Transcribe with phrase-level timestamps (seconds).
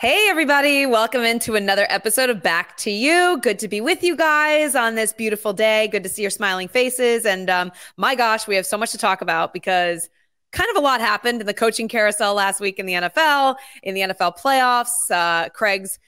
[0.00, 0.86] Hey, everybody.
[0.86, 3.38] Welcome into another episode of Back to You.
[3.42, 5.88] Good to be with you guys on this beautiful day.
[5.88, 7.26] Good to see your smiling faces.
[7.26, 10.08] And um, my gosh, we have so much to talk about because
[10.52, 13.94] kind of a lot happened in the coaching carousel last week in the NFL, in
[13.94, 15.10] the NFL playoffs.
[15.10, 15.98] Uh, Craig's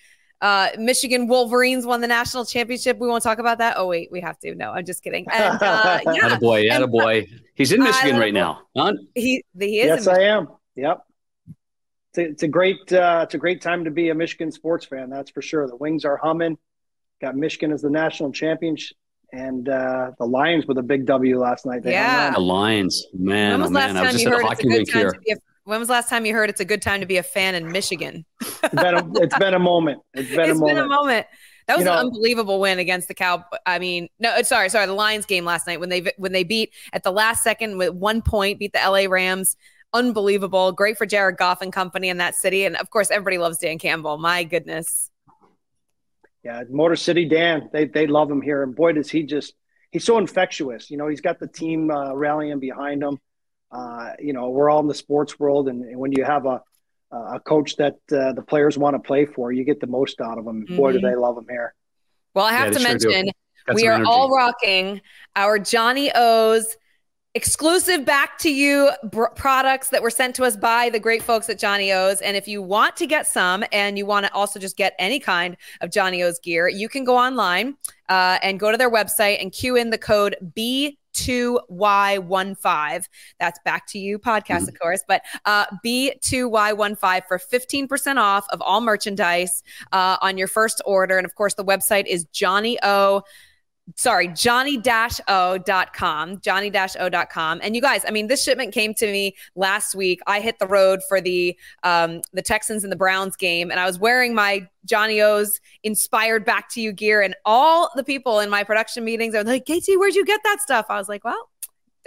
[0.40, 2.98] uh, Michigan Wolverines won the national championship.
[2.98, 3.74] We won't talk about that.
[3.76, 4.54] Oh, wait, we have to.
[4.54, 5.26] No, I'm just kidding.
[5.34, 6.38] And, uh, yeah.
[6.38, 7.28] boy, a boy.
[7.56, 8.62] He's in Michigan right now.
[8.74, 8.94] Huh?
[9.14, 10.06] He, he is.
[10.06, 10.48] Yes, I am.
[10.76, 11.04] Yep
[12.12, 14.84] it's a, it's a great uh, it's a great time to be a Michigan sports
[14.84, 15.08] fan.
[15.08, 15.66] That's for sure.
[15.66, 16.58] The Wings are humming.
[17.20, 18.76] Got Michigan as the national champion,
[19.32, 21.82] and uh, the Lions with a big W last night.
[21.82, 23.52] They yeah, the Lions, man.
[23.52, 24.04] When was oh, last man.
[24.04, 26.34] time you heard it's a good time to be a, When was last time you
[26.34, 28.26] heard it's a good time to be a fan in Michigan?
[28.40, 30.02] it's, been a, it's been a moment.
[30.12, 30.76] It's been it's a moment.
[30.76, 31.26] Been a moment.
[31.68, 33.44] That was you know, an unbelievable win against the Cow.
[33.64, 36.74] I mean, no, sorry, sorry, the Lions game last night when they when they beat
[36.92, 39.56] at the last second with one point, beat the LA Rams
[39.92, 40.72] unbelievable.
[40.72, 42.64] Great for Jared Goff and company in that city.
[42.64, 44.18] And of course, everybody loves Dan Campbell.
[44.18, 45.10] My goodness.
[46.42, 48.62] Yeah, Motor City Dan, they, they love him here.
[48.62, 49.54] And boy, does he just,
[49.90, 50.90] he's so infectious.
[50.90, 53.18] You know, he's got the team uh, rallying behind him.
[53.70, 55.68] Uh, you know, we're all in the sports world.
[55.68, 56.60] And, and when you have a,
[57.12, 60.38] a coach that uh, the players want to play for, you get the most out
[60.38, 60.64] of them.
[60.64, 60.76] Mm-hmm.
[60.76, 61.06] Boy, do mm-hmm.
[61.06, 61.74] they love him here.
[62.34, 63.30] Well, I have yeah, to mention,
[63.74, 64.10] we are energy.
[64.10, 65.00] all rocking
[65.36, 66.76] our Johnny O's
[67.34, 71.48] exclusive back to you br- products that were sent to us by the great folks
[71.48, 72.20] at Johnny O's.
[72.20, 75.18] And if you want to get some and you want to also just get any
[75.18, 79.40] kind of Johnny O's gear, you can go online uh, and go to their website
[79.40, 83.08] and cue in the code B2Y15.
[83.40, 84.68] That's back to you podcast, mm-hmm.
[84.68, 90.82] of course, but uh, B2Y15 for 15% off of all merchandise uh, on your first
[90.84, 91.16] order.
[91.16, 93.22] And of course, the website is Johnny O
[93.96, 94.80] sorry, johnnie-o.com,
[96.40, 97.60] johnnie-o.com.
[97.62, 100.20] And you guys, I mean, this shipment came to me last week.
[100.26, 103.86] I hit the road for the um, the Texans and the Browns game, and I
[103.86, 107.22] was wearing my Johnny O's inspired back to you gear.
[107.22, 110.60] And all the people in my production meetings are like, Katie, where'd you get that
[110.60, 110.86] stuff?
[110.88, 111.48] I was like, well,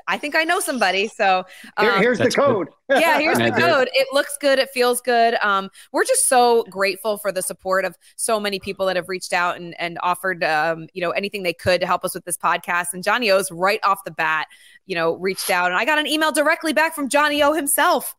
[0.07, 1.07] I think I know somebody.
[1.07, 1.45] So
[1.77, 2.69] um, Here, here's the code.
[2.89, 3.89] yeah, here's the code.
[3.93, 4.59] It looks good.
[4.59, 5.35] It feels good.
[5.41, 9.33] Um, we're just so grateful for the support of so many people that have reached
[9.33, 12.37] out and, and offered, um, you know, anything they could to help us with this
[12.37, 12.87] podcast.
[12.93, 14.47] And Johnny O's right off the bat,
[14.85, 18.15] you know, reached out and I got an email directly back from Johnny O himself.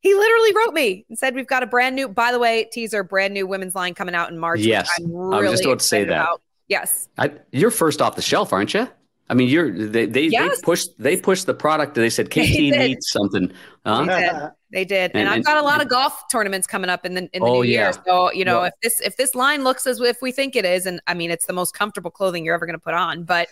[0.00, 3.02] He literally wrote me and said, "We've got a brand new, by the way, teaser,
[3.02, 5.78] brand new women's line coming out in March." Yes, I'm really I was just about
[5.80, 6.20] to say that.
[6.20, 6.42] About.
[6.68, 8.88] Yes, I, you're first off the shelf, aren't you?
[9.28, 10.56] I mean, you're they they, yes.
[10.56, 11.94] they pushed they pushed the product.
[11.94, 13.52] They said KT needs something.
[13.84, 14.04] Huh?
[14.04, 14.30] They did.
[14.30, 14.50] Uh-huh.
[14.70, 15.10] They did.
[15.14, 17.48] And, and, I've got a lot of golf tournaments coming up in the in the
[17.48, 17.92] oh, new year.
[18.06, 20.64] So you know, well, if this if this line looks as if we think it
[20.64, 23.24] is, and I mean, it's the most comfortable clothing you're ever going to put on,
[23.24, 23.48] but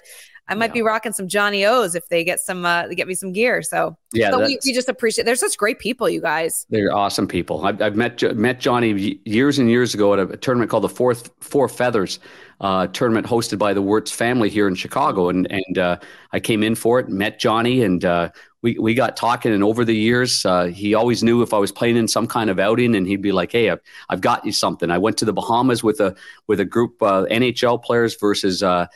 [0.47, 0.75] I might yeah.
[0.75, 3.63] be rocking some Johnny O's if they get some uh, they get me some gear.
[3.63, 5.25] So yeah, so we, we, just appreciate.
[5.25, 6.67] They're such great people, you guys.
[6.69, 7.65] They're awesome people.
[7.65, 10.89] I've, I've met met Johnny years and years ago at a, a tournament called the
[10.89, 12.19] Fourth Four Feathers
[12.61, 15.99] uh, tournament hosted by the Wirtz family here in Chicago, and and uh,
[16.33, 18.31] I came in for it, met Johnny, and uh,
[18.63, 19.53] we we got talking.
[19.53, 22.51] And over the years, uh, he always knew if I was playing in some kind
[22.51, 25.25] of outing, and he'd be like, "Hey, I've, I've got you something." I went to
[25.25, 26.15] the Bahamas with a
[26.47, 28.87] with a group uh, NHL players versus uh,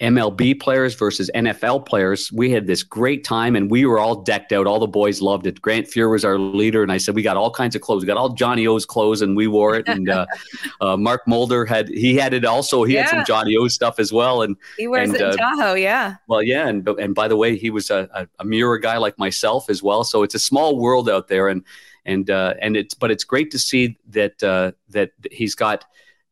[0.00, 2.32] MLB players versus NFL players.
[2.32, 4.66] We had this great time and we were all decked out.
[4.66, 5.62] All the boys loved it.
[5.62, 6.82] Grant Fuhr was our leader.
[6.82, 8.02] And I said, we got all kinds of clothes.
[8.02, 9.86] We got all Johnny O's clothes and we wore it.
[9.86, 10.26] And uh,
[10.80, 12.82] uh, Mark Mulder had, he had it also.
[12.82, 13.02] He yeah.
[13.02, 14.42] had some Johnny O stuff as well.
[14.42, 15.74] And he wears and, it in uh, Tahoe.
[15.74, 16.16] Yeah.
[16.26, 16.66] Well, yeah.
[16.66, 19.80] And, and by the way, he was a, a, a Miura guy like myself as
[19.80, 20.02] well.
[20.02, 21.48] So it's a small world out there.
[21.48, 21.62] And,
[22.04, 25.84] and, uh, and it's, but it's great to see that, uh, that he's got,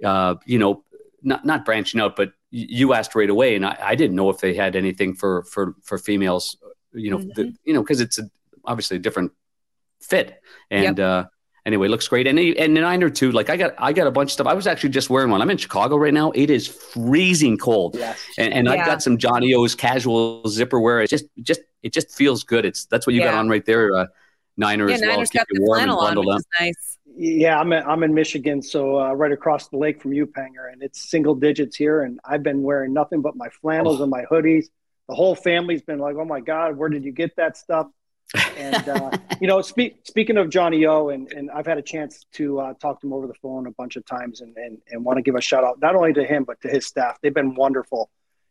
[0.04, 0.82] uh, you know,
[1.22, 4.38] not, not branching out, but you asked right away, and I, I, didn't know if
[4.38, 6.56] they had anything for for for females.
[6.92, 7.30] You know, mm-hmm.
[7.34, 8.30] the, you know, because it's a,
[8.64, 9.32] obviously a different
[10.00, 10.38] fit.
[10.70, 11.24] And yep.
[11.24, 11.28] uh,
[11.64, 12.26] anyway, looks great.
[12.26, 14.46] And and nine or two, like I got I got a bunch of stuff.
[14.46, 15.40] I was actually just wearing one.
[15.40, 16.30] I'm in Chicago right now.
[16.32, 18.20] It is freezing cold, yes.
[18.36, 18.74] and, and yeah.
[18.74, 21.00] I've got some Johnny O's casual zipper wear.
[21.00, 22.66] It just just it just feels good.
[22.66, 23.32] It's that's what you yeah.
[23.32, 23.94] got on right there.
[23.96, 24.06] Uh,
[24.58, 25.10] Niner yeah, as well.
[25.12, 26.98] Niners Keep got the flannel on, which is nice.
[27.14, 30.72] Yeah, I'm in, I'm in Michigan, so uh, right across the lake from you, Panger,
[30.72, 32.02] and it's single digits here.
[32.02, 34.04] And I've been wearing nothing but my flannels oh.
[34.04, 34.66] and my hoodies.
[35.08, 37.88] The whole family's been like, "Oh my God, where did you get that stuff?"
[38.56, 39.10] and uh,
[39.40, 42.74] you know, speak, speaking of Johnny O, and, and I've had a chance to uh,
[42.74, 45.22] talk to him over the phone a bunch of times, and, and and want to
[45.22, 47.18] give a shout out not only to him but to his staff.
[47.22, 48.10] They've been wonderful.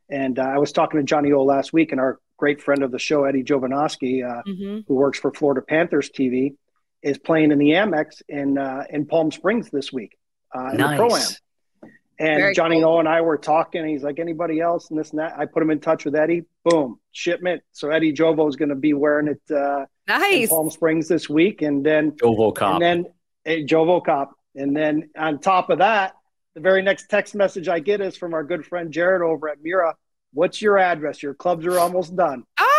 [0.09, 2.91] And uh, I was talking to Johnny O last week, and our great friend of
[2.91, 4.79] the show, Eddie Jovanovski, uh, mm-hmm.
[4.87, 6.55] who works for Florida Panthers TV
[7.03, 10.17] is playing in the Amex in uh, in Palm Springs this week
[10.55, 10.97] uh, in nice.
[10.97, 11.91] the pro am.
[12.19, 12.97] And Very Johnny cool.
[12.97, 13.83] O and I were talking.
[13.87, 15.39] He's like, anybody else and this and that.
[15.39, 16.43] I put him in touch with Eddie.
[16.63, 17.63] Boom, shipment.
[17.71, 19.41] So Eddie Jovo is going to be wearing it.
[19.51, 20.49] Uh, nice.
[20.49, 22.75] Palm Springs this week, and then Jovo Cop.
[22.75, 23.05] And then
[23.45, 24.35] a Jovo Cop.
[24.53, 26.13] And then on top of that,
[26.53, 29.57] the very next text message I get is from our good friend Jared over at
[29.63, 29.95] Miura.
[30.33, 31.23] What's your address?
[31.23, 32.43] Your clubs are almost done.
[32.59, 32.70] Oh,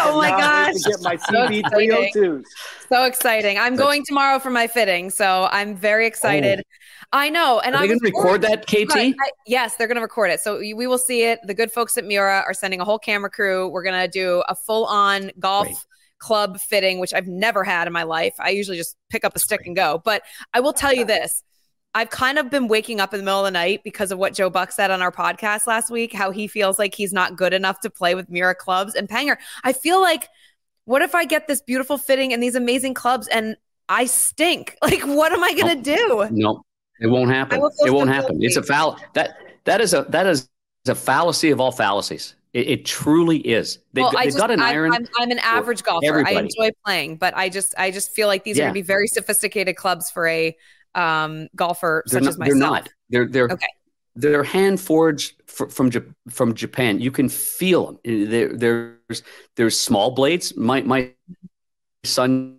[0.00, 0.74] oh my gosh.
[0.74, 2.44] To get my CB 302s.
[2.88, 3.58] So exciting.
[3.58, 5.10] I'm going tomorrow for my fitting.
[5.10, 6.08] So I'm very oh.
[6.08, 6.60] excited.
[6.60, 7.06] Oh.
[7.12, 7.60] I know.
[7.60, 8.96] And I'm going to record that, KT?
[8.96, 9.14] I,
[9.46, 10.40] yes, they're going to record it.
[10.40, 11.38] So we will see it.
[11.44, 13.68] The good folks at Miura are sending a whole camera crew.
[13.68, 15.66] We're going to do a full on golf.
[15.66, 15.76] Great
[16.20, 18.34] club fitting, which I've never had in my life.
[18.38, 20.00] I usually just pick up a stick and go.
[20.02, 20.22] But
[20.54, 21.42] I will tell you this
[21.94, 24.34] I've kind of been waking up in the middle of the night because of what
[24.34, 27.52] Joe Buck said on our podcast last week, how he feels like he's not good
[27.52, 29.36] enough to play with Miura clubs and Panger.
[29.62, 30.28] I feel like,
[30.86, 33.56] what if I get this beautiful fitting and these amazing clubs and
[33.88, 34.76] I stink?
[34.82, 36.28] Like, what am I going to do?
[36.32, 36.64] No,
[37.00, 37.62] it won't happen.
[37.86, 38.42] It won't happen.
[38.42, 38.98] It's a foul.
[39.14, 40.48] That that is a that is
[40.88, 42.34] a fallacy of all fallacies.
[42.52, 43.78] It, it truly is.
[43.92, 44.92] They've, well, just, got an iron.
[44.92, 46.06] I'm, I'm an average golfer.
[46.06, 46.36] Everybody.
[46.36, 48.64] I enjoy playing, but I just I just feel like these yeah.
[48.64, 50.56] are going to be very sophisticated clubs for a
[50.94, 52.58] um, golfer they're such not, as myself.
[52.58, 52.88] They're not.
[53.10, 53.66] They're they're okay.
[54.16, 55.90] They're hand forged from
[56.30, 57.00] from Japan.
[57.00, 58.30] You can feel them.
[58.30, 59.22] There, there's
[59.56, 60.56] there's small blades.
[60.56, 61.10] My my
[62.04, 62.58] son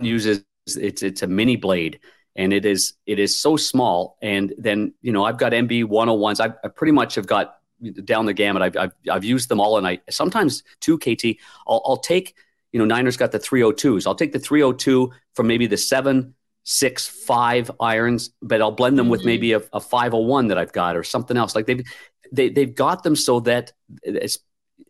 [0.00, 2.00] uses it's it's a mini blade
[2.36, 6.40] and it is it is so small and then you know i've got mb 101s
[6.40, 7.58] i, I pretty much have got
[8.04, 11.82] down the gamut I've, I've, I've used them all and i sometimes two kt I'll,
[11.84, 12.36] I'll take
[12.70, 17.08] you know niners got the 302s i'll take the 302 from maybe the 7 6
[17.08, 19.12] 5 irons but i'll blend them mm-hmm.
[19.12, 21.84] with maybe a, a 501 that i've got or something else like they've
[22.30, 23.72] they, they've got them so that
[24.02, 24.38] it's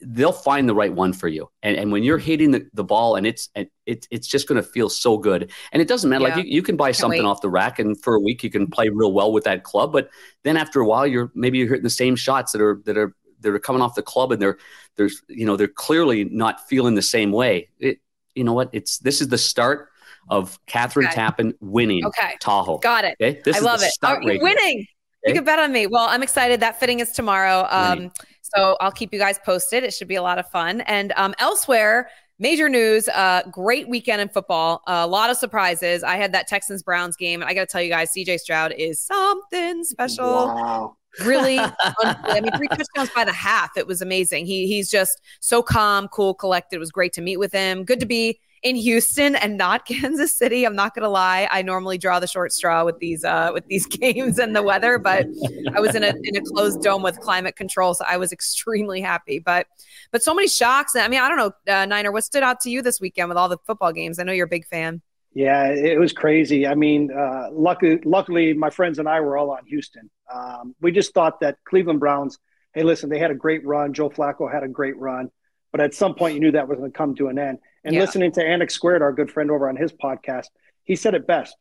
[0.05, 1.49] they'll find the right one for you.
[1.63, 3.71] And, and when you're hitting the, the ball and it's it,
[4.11, 5.51] it's just going to feel so good.
[5.73, 6.29] And it doesn't matter.
[6.29, 6.37] Yeah.
[6.37, 8.67] Like you, you can buy something off the rack and for a week you can
[8.67, 9.93] play real well with that club.
[9.93, 10.11] But
[10.45, 13.15] then after a while, you're maybe you're hitting the same shots that are that are
[13.41, 14.59] that are coming off the club and they're
[14.97, 17.69] there's you know they're clearly not feeling the same way.
[17.79, 17.99] It,
[18.35, 18.71] you know what?
[18.73, 19.91] It's this is the start
[20.29, 21.21] of Kathryn okay.
[21.21, 22.35] Tappen winning okay.
[22.41, 22.79] Tahoe.
[22.79, 23.17] Got it.
[23.21, 23.41] Okay?
[23.45, 23.93] This I love it.
[24.03, 24.41] Oh, winning.
[24.45, 24.87] Okay?
[25.27, 25.87] You can bet on me.
[25.87, 26.61] Well, I'm excited.
[26.61, 27.67] That fitting is tomorrow.
[27.71, 28.11] Um,
[28.43, 29.85] so I'll keep you guys posted.
[29.85, 30.81] It should be a lot of fun.
[30.83, 32.09] And um, elsewhere,
[32.43, 36.83] major news uh, great weekend in football a lot of surprises i had that texans
[36.83, 40.97] browns game and i gotta tell you guys cj stroud is something special wow.
[41.25, 41.59] really
[42.03, 46.09] i mean three touchdowns by the half it was amazing he he's just so calm
[46.09, 49.57] cool collected it was great to meet with him good to be in Houston and
[49.57, 50.65] not Kansas City.
[50.65, 51.49] I'm not to lie.
[51.51, 54.99] I normally draw the short straw with these uh, with these games and the weather,
[54.99, 55.27] but
[55.75, 59.01] I was in a in a closed dome with climate control, so I was extremely
[59.01, 59.39] happy.
[59.39, 59.67] But
[60.11, 60.95] but so many shocks.
[60.97, 62.13] I mean, I don't know, uh, Niner.
[62.13, 64.19] What stood out to you this weekend with all the football games?
[64.19, 65.03] I know you're a big fan.
[65.35, 66.67] Yeah, it was crazy.
[66.67, 70.11] I mean, uh, luckily, luckily, my friends and I were all on Houston.
[70.33, 72.39] Um, we just thought that Cleveland Browns.
[72.75, 73.93] Hey, listen, they had a great run.
[73.93, 75.31] Joe Flacco had a great run,
[75.73, 77.59] but at some point, you knew that was going to come to an end.
[77.83, 78.03] And yeah.
[78.03, 80.47] listening to Anik Squared, our good friend over on his podcast,
[80.85, 81.57] he said it best.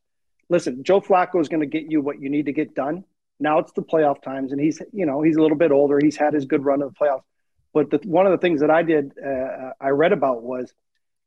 [0.50, 3.06] Listen, Joe Flacco is going to get you what you need to get done.
[3.40, 5.98] Now it's the playoff times, and he's you know he's a little bit older.
[6.00, 7.24] He's had his good run of the playoffs.
[7.74, 10.72] But the, one of the things that I did, uh, I read about was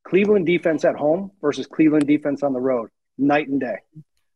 [0.07, 3.79] Cleveland defense at home versus Cleveland defense on the road, night and day.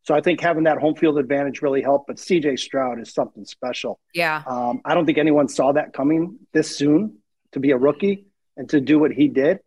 [0.04, 2.06] So I think having that home field advantage really helped.
[2.06, 4.00] But CJ Stroud is something special.
[4.14, 4.42] Yeah.
[4.46, 7.18] Um, I don't think anyone saw that coming this soon
[7.52, 8.25] to be a rookie
[8.58, 9.60] and to do what he did.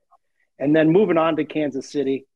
[0.59, 2.27] And then moving on to Kansas City,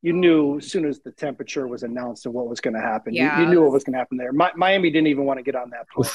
[0.00, 3.12] you knew as soon as the temperature was announced and what was going to happen,
[3.12, 3.38] yeah.
[3.38, 4.32] you, you, knew what was going to happen there.
[4.32, 6.10] Mi- Miami didn't even want to get on that plane.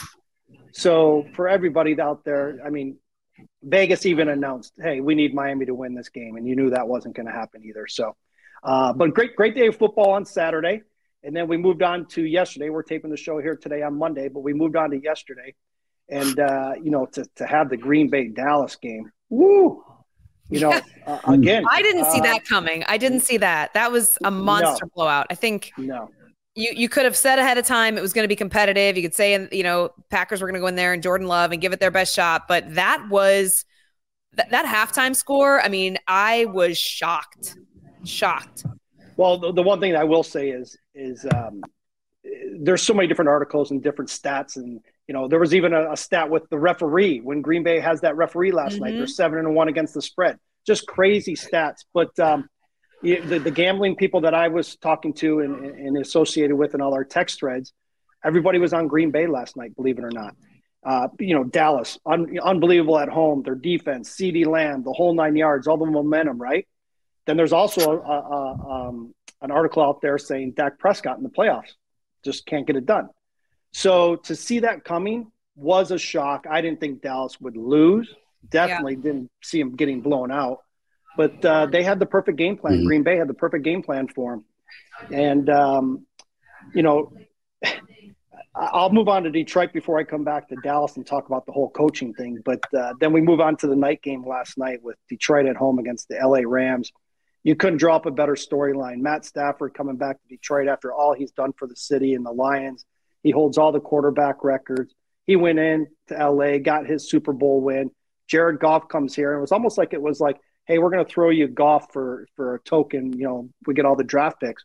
[0.72, 2.98] So for everybody out there, I mean,
[3.64, 6.88] Vegas even announced, "Hey, we need Miami to win this game," and you knew that
[6.88, 7.88] wasn't going to happen either.
[7.88, 8.16] So,
[8.64, 10.82] uh, but great, great day of football on Saturday,
[11.24, 12.70] and then we moved on to yesterday.
[12.70, 15.56] We're taping the show here today on Monday, but we moved on to yesterday,
[16.10, 19.84] and uh, you know, to to have the Green Bay Dallas game, woo!
[20.50, 22.84] You know, uh, again, I didn't see uh, that coming.
[22.88, 23.74] I didn't see that.
[23.74, 25.28] That was a monster no, blowout.
[25.30, 26.10] I think no.
[26.56, 28.98] You, you could have said ahead of time it was going to be competitive.
[28.98, 31.52] You could say, you know, Packers were going to go in there and Jordan Love
[31.52, 32.48] and give it their best shot.
[32.48, 33.64] But that was
[34.36, 35.62] th- that halftime score.
[35.62, 37.56] I mean, I was shocked,
[38.04, 38.66] shocked.
[39.16, 41.62] Well, the, the one thing I will say is is um,
[42.60, 45.94] there's so many different articles and different stats and you know, there was even a,
[45.94, 48.84] a, stat with the referee when Green Bay has that referee last mm-hmm.
[48.84, 48.94] night.
[48.94, 50.38] They're seven and one against the spread.
[50.68, 51.78] Just crazy stats.
[51.96, 52.48] But um,
[53.02, 56.94] the, the gambling people that I was talking to and, and associated with in all
[56.94, 57.74] our text threads,
[58.24, 60.36] everybody was on Green Bay last night, believe it or not.
[60.86, 63.42] Uh, you know, Dallas, un- unbelievable at home.
[63.42, 66.68] Their defense, CeeDee Lamb, the whole nine yards, all the momentum, right?
[67.26, 71.30] Then there's also a, a, um, an article out there saying Dak Prescott in the
[71.30, 71.74] playoffs
[72.24, 73.10] just can't get it done.
[73.72, 76.46] So to see that coming was a shock.
[76.50, 78.14] I didn't think Dallas would lose.
[78.50, 79.02] Definitely yeah.
[79.02, 80.60] didn't see him getting blown out.
[81.18, 82.76] But uh, they had the perfect game plan.
[82.76, 82.88] Mm-hmm.
[82.88, 84.46] Green Bay had the perfect game plan for him.
[85.12, 86.06] And um,
[86.74, 87.12] you know,
[88.56, 91.52] I'll move on to Detroit before I come back to Dallas and talk about the
[91.52, 92.40] whole coaching thing.
[92.44, 95.56] But uh, then we move on to the night game last night with Detroit at
[95.56, 96.92] home against the LA Rams.
[97.44, 98.98] You couldn't draw up a better storyline.
[98.98, 102.32] Matt Stafford coming back to Detroit after all he's done for the city and the
[102.32, 102.86] Lions.
[103.24, 104.94] He holds all the quarterback records.
[105.26, 107.92] He went in to LA, got his Super Bowl win.
[108.28, 111.06] Jared Goff comes here, and it was almost like it was like, hey, we're going
[111.06, 113.14] to throw you Goff for for a token.
[113.14, 114.64] You know, we get all the draft picks.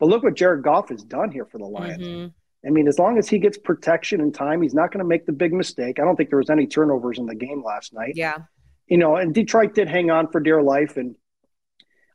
[0.00, 2.02] But look what Jared Goff has done here for the Lions.
[2.02, 2.66] Mm-hmm.
[2.66, 5.26] I mean, as long as he gets protection and time, he's not going to make
[5.26, 6.00] the big mistake.
[6.00, 8.14] I don't think there was any turnovers in the game last night.
[8.16, 8.38] Yeah.
[8.86, 10.96] You know, and Detroit did hang on for dear life.
[10.96, 11.14] And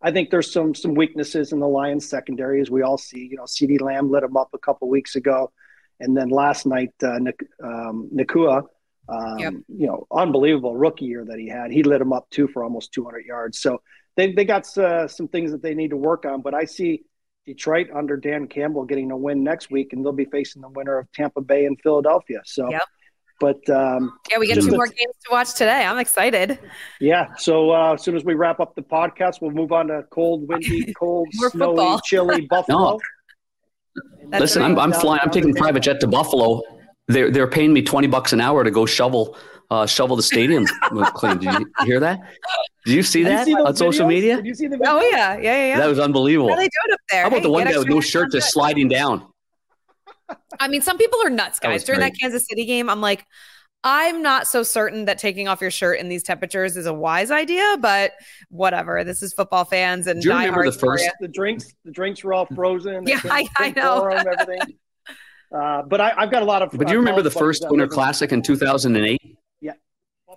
[0.01, 3.27] I think there's some some weaknesses in the Lions secondary, as we all see.
[3.29, 5.51] You know, CeeDee Lamb lit him up a couple weeks ago.
[5.99, 7.17] And then last night, uh,
[7.63, 8.63] um, Nacua,
[9.09, 9.53] um, yep.
[9.67, 11.71] you know, unbelievable rookie year that he had.
[11.71, 13.59] He lit him up too for almost 200 yards.
[13.59, 13.81] So
[14.15, 16.41] they, they got uh, some things that they need to work on.
[16.41, 17.03] But I see
[17.45, 20.99] Detroit under Dan Campbell getting a win next week, and they'll be facing the winner
[20.99, 22.41] of Tampa Bay and Philadelphia.
[22.45, 22.83] So, yep.
[23.39, 25.83] but um, yeah, we get two more games to watch today.
[25.83, 26.59] I'm excited.
[26.99, 27.33] Yeah.
[27.37, 30.47] So uh, as soon as we wrap up the podcast, we'll move on to cold,
[30.47, 31.99] windy, cold, snowy, football.
[32.01, 32.91] chilly Buffalo.
[32.91, 32.99] No.
[34.31, 35.21] Listen, I'm, I'm flying.
[35.23, 36.61] I'm taking private jet to Buffalo.
[37.07, 39.35] They're they're paying me twenty bucks an hour to go shovel
[39.71, 40.65] uh, shovel the stadium
[41.15, 41.37] clean.
[41.39, 42.19] Did you hear that?
[42.85, 44.37] Did you see that see on social media?
[44.37, 44.93] Did you see the video?
[44.93, 45.79] Oh yeah, yeah, yeah.
[45.79, 46.49] That was unbelievable.
[46.49, 47.21] How they do it up there?
[47.21, 49.25] How about hey, the one guy with no shirt just sliding down?
[50.59, 51.81] I mean, some people are nuts, guys.
[51.81, 52.13] That During great.
[52.13, 53.25] that Kansas City game, I'm like,
[53.83, 57.31] I'm not so certain that taking off your shirt in these temperatures is a wise
[57.31, 58.11] idea, but
[58.49, 59.03] whatever.
[59.03, 61.73] This is football fans and Do you remember the first the drinks?
[61.85, 63.07] The drinks were all frozen.
[63.07, 64.05] Yeah, I, I know.
[64.05, 64.77] everything.
[65.51, 66.69] Uh, but I, have got a lot of.
[66.71, 69.19] But do you remember the first Winter Classic in 2008?
[69.61, 69.71] Yeah.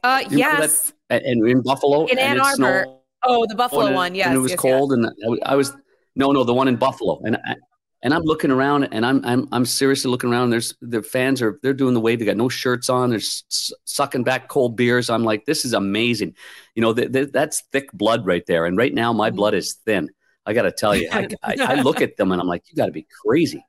[0.03, 0.95] Uh, yes.
[1.11, 2.07] And in Buffalo.
[2.07, 2.87] In Ann Arbor.
[3.23, 4.15] Oh, the Buffalo and, one.
[4.15, 4.29] Yes.
[4.29, 5.13] And it was yes, cold, yes.
[5.21, 5.77] and I was
[6.17, 7.57] no, no, the one in Buffalo, and I,
[8.03, 10.51] and I'm looking around, and I'm I'm I'm seriously looking around.
[10.51, 12.19] There's the fans are they're doing the wave.
[12.19, 13.11] They got no shirts on.
[13.11, 15.09] They're s- sucking back cold beers.
[15.09, 16.35] I'm like, this is amazing.
[16.75, 18.67] You know, th- th- that's thick blood right there.
[18.67, 19.37] And right now, my mm-hmm.
[19.37, 20.11] blood is thin.
[20.45, 22.75] I got to tell you, I, I, I, look at them and I'm like, you
[22.75, 23.65] got to be crazy.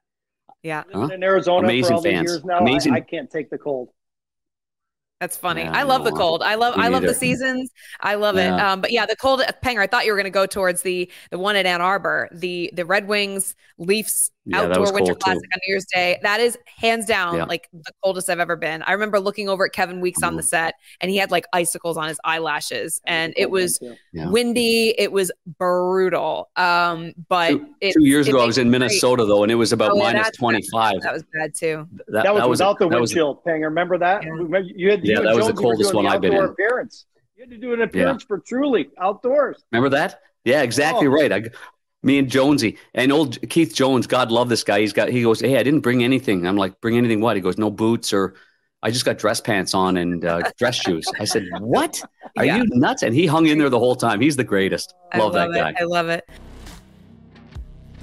[0.64, 0.84] Yeah.
[0.92, 1.10] Huh?
[1.14, 2.44] In Arizona, amazing fans.
[2.44, 2.94] Now, amazing.
[2.94, 3.90] I, I can't take the cold.
[5.24, 5.62] That's funny.
[5.62, 6.44] Yeah, I love the cold.
[6.44, 7.72] I love I love the seasons.
[8.02, 8.58] I love yeah.
[8.58, 8.60] it.
[8.60, 9.80] Um, but yeah, the cold Panger.
[9.80, 12.70] I thought you were going to go towards the the one at Ann Arbor, the
[12.74, 15.50] the Red Wings Leafs yeah, outdoor winter classic too.
[15.54, 16.20] on New Year's Day.
[16.22, 17.44] That is hands down yeah.
[17.46, 18.82] like the coldest I've ever been.
[18.84, 20.28] I remember looking over at Kevin Weekes mm-hmm.
[20.28, 20.48] on the mm-hmm.
[20.48, 23.80] set and he had like icicles on his eyelashes and it was
[24.12, 24.30] yeah.
[24.30, 24.96] windy.
[24.98, 26.50] It was brutal.
[26.56, 29.28] Um, but two, it, two years ago I was in Minnesota great.
[29.30, 31.02] though and it was about oh, minus 25.
[31.02, 31.88] That was bad too.
[32.08, 33.64] That, that was, that was without a, the wind chill, Panger.
[33.64, 34.24] Remember that?
[34.24, 36.44] You had yeah, that was the coldest one I've been in.
[36.44, 37.06] Appearance.
[37.36, 39.64] You had to do an appearance for Truly outdoors.
[39.72, 40.20] Remember that?
[40.44, 41.12] Yeah, exactly oh.
[41.12, 41.32] right.
[41.32, 41.44] I,
[42.04, 44.82] me and Jonesy and old Keith Jones, God love this guy.
[44.82, 46.46] He's got he goes, Hey, I didn't bring anything.
[46.46, 47.36] I'm like, bring anything what?
[47.36, 48.36] He goes, No boots or
[48.84, 51.06] I just got dress pants on and uh, dress shoes.
[51.20, 52.04] I said, What?
[52.38, 52.58] Are yeah.
[52.58, 53.02] you nuts?
[53.02, 54.20] And he hung in there the whole time.
[54.20, 54.94] He's the greatest.
[55.16, 55.82] Love, love that guy.
[55.82, 56.28] I love it.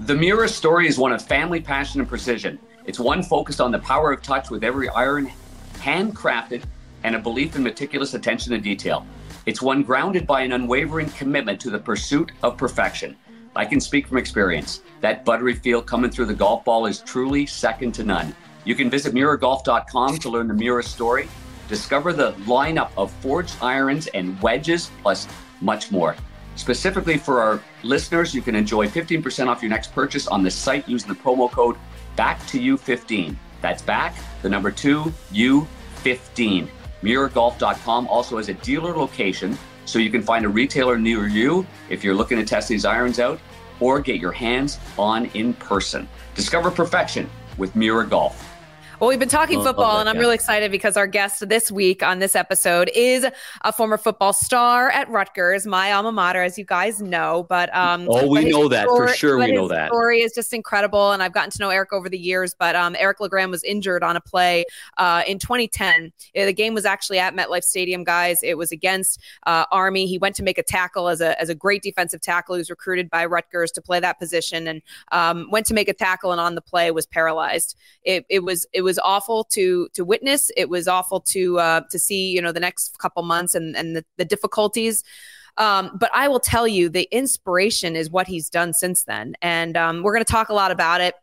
[0.01, 2.59] The Miura story is one of family passion and precision.
[2.87, 5.31] It's one focused on the power of touch with every iron
[5.75, 6.63] handcrafted
[7.03, 9.07] and a belief in meticulous attention to detail.
[9.45, 13.17] It's one grounded by an unwavering commitment to the pursuit of perfection.
[13.57, 14.83] I can speak from experience.
[15.01, 18.35] That buttery feel coming through the golf ball is truly second to none.
[18.65, 21.29] You can visit MiuraGolf.com to learn the Miura story,
[21.69, 25.27] discover the lineup of forged irons and wedges, plus
[25.61, 26.15] much more.
[26.57, 30.89] Specifically for our listeners, you can enjoy 15% off your next purchase on the site
[30.89, 31.77] using the promo code
[32.17, 36.69] back to you 15 That's back, the number two, U15.
[37.03, 39.57] MiuraGolf.com also has a dealer location
[39.91, 43.19] so you can find a retailer near you if you're looking to test these irons
[43.19, 43.41] out
[43.81, 46.09] or get your hands on in person.
[46.35, 47.29] Discover perfection
[47.59, 48.50] with Miura Golf.
[49.01, 52.19] Well, we've been talking football, and I'm really excited because our guest this week on
[52.19, 53.27] this episode is
[53.63, 57.47] a former football star at Rutgers, my alma mater, as you guys know.
[57.49, 59.39] But um, oh, we know that story, for sure.
[59.39, 62.19] We know that story is just incredible, and I've gotten to know Eric over the
[62.19, 62.55] years.
[62.59, 64.67] But um, Eric LeGrand was injured on a play
[64.99, 66.13] uh, in 2010.
[66.35, 68.43] The game was actually at MetLife Stadium, guys.
[68.43, 70.05] It was against uh, Army.
[70.05, 72.57] He went to make a tackle as a as a great defensive tackle.
[72.57, 75.95] He was recruited by Rutgers to play that position, and um, went to make a
[75.95, 77.79] tackle, and on the play was paralyzed.
[78.05, 80.51] It, it was it was was awful to to witness.
[80.57, 83.95] It was awful to uh, to see, you know, the next couple months and and
[83.97, 85.05] the, the difficulties.
[85.57, 89.77] Um, but I will tell you, the inspiration is what he's done since then, and
[89.77, 91.15] um, we're going to talk a lot about it.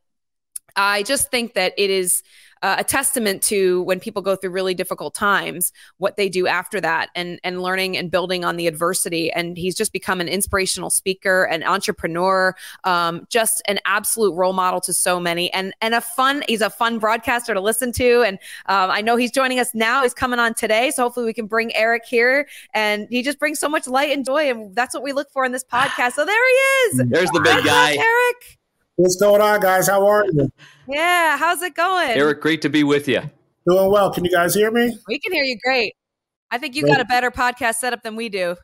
[0.77, 2.23] I just think that it is
[2.61, 6.81] uh, a testament to when people go through really difficult times, what they do after
[6.81, 9.31] that, and and learning and building on the adversity.
[9.31, 14.81] And he's just become an inspirational speaker, an entrepreneur, um, just an absolute role model
[14.81, 16.43] to so many, and and a fun.
[16.47, 20.03] He's a fun broadcaster to listen to, and um, I know he's joining us now.
[20.03, 23.59] He's coming on today, so hopefully we can bring Eric here, and he just brings
[23.59, 26.13] so much light and joy, and that's what we look for in this podcast.
[26.13, 27.09] So there he is.
[27.09, 28.57] There's the big guy, Eric.
[28.97, 29.87] What's going on, guys?
[29.87, 30.51] How are you?
[30.87, 32.09] Yeah, how's it going?
[32.09, 33.21] Eric, great to be with you.
[33.69, 34.11] Doing well.
[34.11, 34.97] Can you guys hear me?
[35.07, 35.93] We can hear you great.
[36.49, 38.55] I think you got a better podcast setup than we do.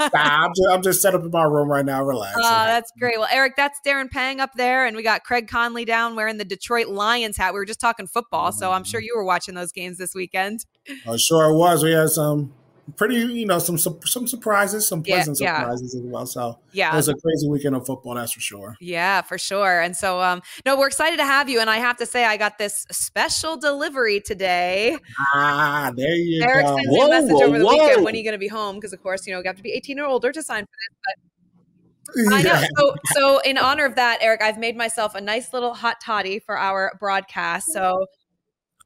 [0.00, 2.02] nah, I'm, just, I'm just set up in my room right now.
[2.02, 2.38] Relax.
[2.38, 3.18] Oh, that's great.
[3.18, 6.46] Well, Eric, that's Darren Pang up there, and we got Craig Conley down wearing the
[6.46, 7.52] Detroit Lions hat.
[7.52, 9.04] We were just talking football, so I'm sure mm-hmm.
[9.04, 10.64] you were watching those games this weekend.
[11.06, 11.84] Oh, sure it was.
[11.84, 12.54] We had some
[12.94, 15.58] pretty, you know, some some surprises, some pleasant yeah, yeah.
[15.60, 16.26] surprises as well.
[16.26, 18.76] So yeah, it was a crazy weekend of football, that's for sure.
[18.80, 19.80] Yeah, for sure.
[19.80, 21.60] And so, um, no, we're excited to have you.
[21.60, 24.98] And I have to say, I got this special delivery today.
[25.34, 26.74] Ah, there you Eric go.
[26.74, 27.72] Eric sent me a message whoa, over the whoa.
[27.72, 28.04] weekend.
[28.04, 28.76] When are you going to be home?
[28.76, 30.70] Because of course, you know, you have to be 18 or older to sign for
[30.70, 32.26] this.
[32.26, 32.62] But I know.
[32.76, 36.38] So, so in honor of that, Eric, I've made myself a nice little hot toddy
[36.38, 37.72] for our broadcast.
[37.72, 38.06] So.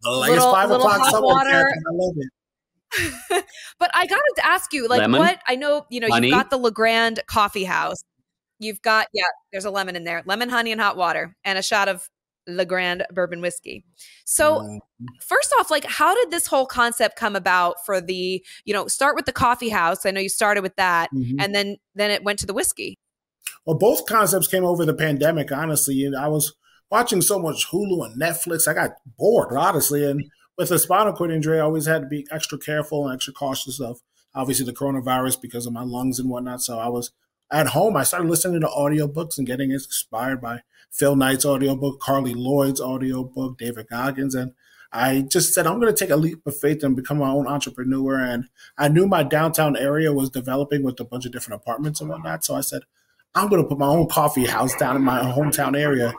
[0.02, 0.98] Like little, it's five o'clock.
[0.98, 1.68] Hot water.
[1.68, 2.30] I love it.
[3.78, 5.20] but I got to ask you, like, lemon?
[5.20, 6.28] what I know, you know, honey?
[6.28, 8.02] you've got the Legrand Coffee House.
[8.58, 11.62] You've got, yeah, there's a lemon in there, lemon, honey, and hot water, and a
[11.62, 12.08] shot of
[12.46, 13.84] Legrand bourbon whiskey.
[14.24, 14.78] So, mm.
[15.22, 19.16] first off, like, how did this whole concept come about for the, you know, start
[19.16, 20.04] with the coffee house?
[20.04, 21.40] I know you started with that, mm-hmm.
[21.40, 22.98] and then then it went to the whiskey.
[23.64, 25.52] Well, both concepts came over the pandemic.
[25.52, 26.54] Honestly, and I was
[26.90, 30.24] watching so much Hulu and Netflix, I got bored, honestly, and
[30.60, 33.80] with a spinal cord injury, I always had to be extra careful and extra cautious
[33.80, 34.02] of
[34.34, 36.60] obviously the coronavirus because of my lungs and whatnot.
[36.60, 37.12] So I was
[37.50, 37.96] at home.
[37.96, 43.56] I started listening to audiobooks and getting inspired by Phil Knight's audiobook, Carli Lloyd's audiobook,
[43.56, 44.34] David Goggins.
[44.34, 44.52] And
[44.92, 47.46] I just said, I'm going to take a leap of faith and become my own
[47.46, 48.18] entrepreneur.
[48.18, 48.44] And
[48.76, 52.44] I knew my downtown area was developing with a bunch of different apartments and whatnot.
[52.44, 52.82] So I said,
[53.34, 56.12] I'm going to put my own coffee house down in my hometown area.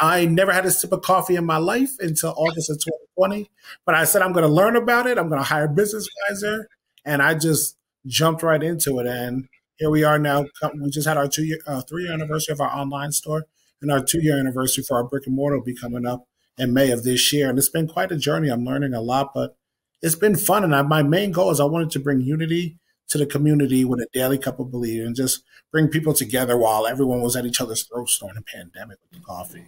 [0.00, 3.50] I never had a sip of coffee in my life until August of 2020.
[3.84, 5.18] But I said, I'm going to learn about it.
[5.18, 6.68] I'm going to hire a business advisor.
[7.04, 9.06] And I just jumped right into it.
[9.06, 10.46] And here we are now.
[10.74, 13.44] We just had our two year, uh, three year anniversary of our online store,
[13.80, 16.26] and our two year anniversary for our brick and mortar will be coming up
[16.58, 17.48] in May of this year.
[17.50, 18.48] And it's been quite a journey.
[18.48, 19.56] I'm learning a lot, but
[20.02, 20.64] it's been fun.
[20.64, 24.00] And I, my main goal is I wanted to bring unity to the community with
[24.00, 27.60] a daily cup of belief and just bring people together while everyone was at each
[27.60, 29.64] other's throats during the pandemic with the coffee.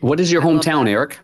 [0.00, 1.18] What is your hometown, Eric?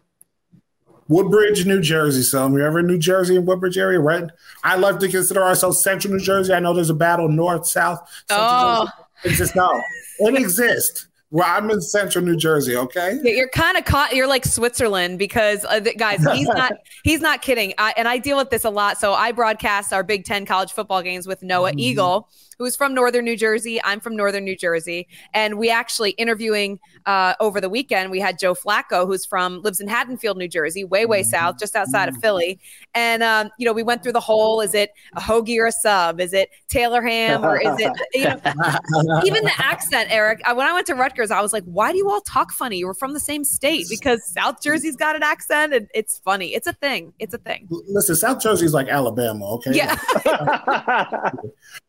[1.08, 2.22] Woodbridge, New Jersey.
[2.22, 4.24] So, you ever in New Jersey and Woodbridge area, right?
[4.64, 6.54] I love to consider ourselves Central New Jersey.
[6.54, 8.08] I know there's a battle north, south.
[8.30, 8.88] oh,
[9.24, 9.80] it just no,
[10.20, 11.08] it exists.
[11.32, 12.76] Well, I'm in central New Jersey.
[12.76, 14.14] Okay, you're kind of caught.
[14.14, 16.74] You're like Switzerland because uh, guys, he's not.
[17.04, 17.72] he's not kidding.
[17.78, 18.98] I, and I deal with this a lot.
[18.98, 21.78] So I broadcast our Big Ten college football games with Noah mm-hmm.
[21.78, 23.82] Eagle, who's from Northern New Jersey.
[23.82, 28.10] I'm from Northern New Jersey, and we actually interviewing uh, over the weekend.
[28.10, 31.30] We had Joe Flacco, who's from lives in Haddonfield, New Jersey, way way mm-hmm.
[31.30, 32.60] south, just outside of Philly.
[32.94, 35.72] And um, you know, we went through the whole: is it a hoagie or a
[35.72, 36.20] sub?
[36.20, 40.40] Is it Taylor ham or is it you know, even the accent, Eric?
[40.46, 42.84] When I went to Rutgers, I was like, why do you all talk funny?
[42.84, 46.54] We're from the same state because South Jersey's got an accent, and it's funny.
[46.54, 47.12] It's a thing.
[47.18, 47.68] It's a thing.
[47.70, 49.72] Listen, South Jersey's like Alabama, okay?
[49.74, 49.96] Yeah.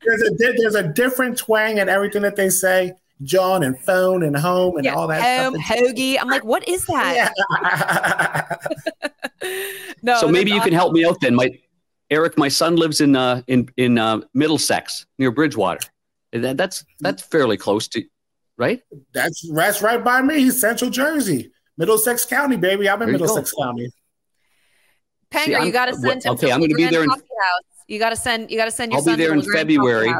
[0.06, 2.94] there's a there's a different twang in everything that they say.
[3.22, 5.78] John and phone and home and yeah, all that home, stuff.
[5.78, 6.18] hoagie.
[6.20, 7.32] I'm like, what is that?
[9.42, 9.50] Yeah.
[10.02, 10.20] no.
[10.20, 10.72] So maybe you awesome.
[10.72, 11.36] can help me out then.
[11.36, 11.58] My
[12.10, 15.88] Eric, my son lives in uh, in in uh, Middlesex near Bridgewater.
[16.34, 18.04] That, that's that's fairly close to,
[18.58, 18.82] right?
[19.14, 20.40] That's that's right by me.
[20.40, 22.90] He's Central Jersey, Middlesex County, baby.
[22.90, 23.90] I'm in Middlesex County.
[25.32, 26.34] Panger, See, you got to send him.
[26.34, 27.04] Okay, I'm going to be there.
[27.04, 27.10] In,
[27.88, 28.52] you got to send.
[28.52, 29.00] You got to send your.
[29.00, 30.14] I'll be there in February.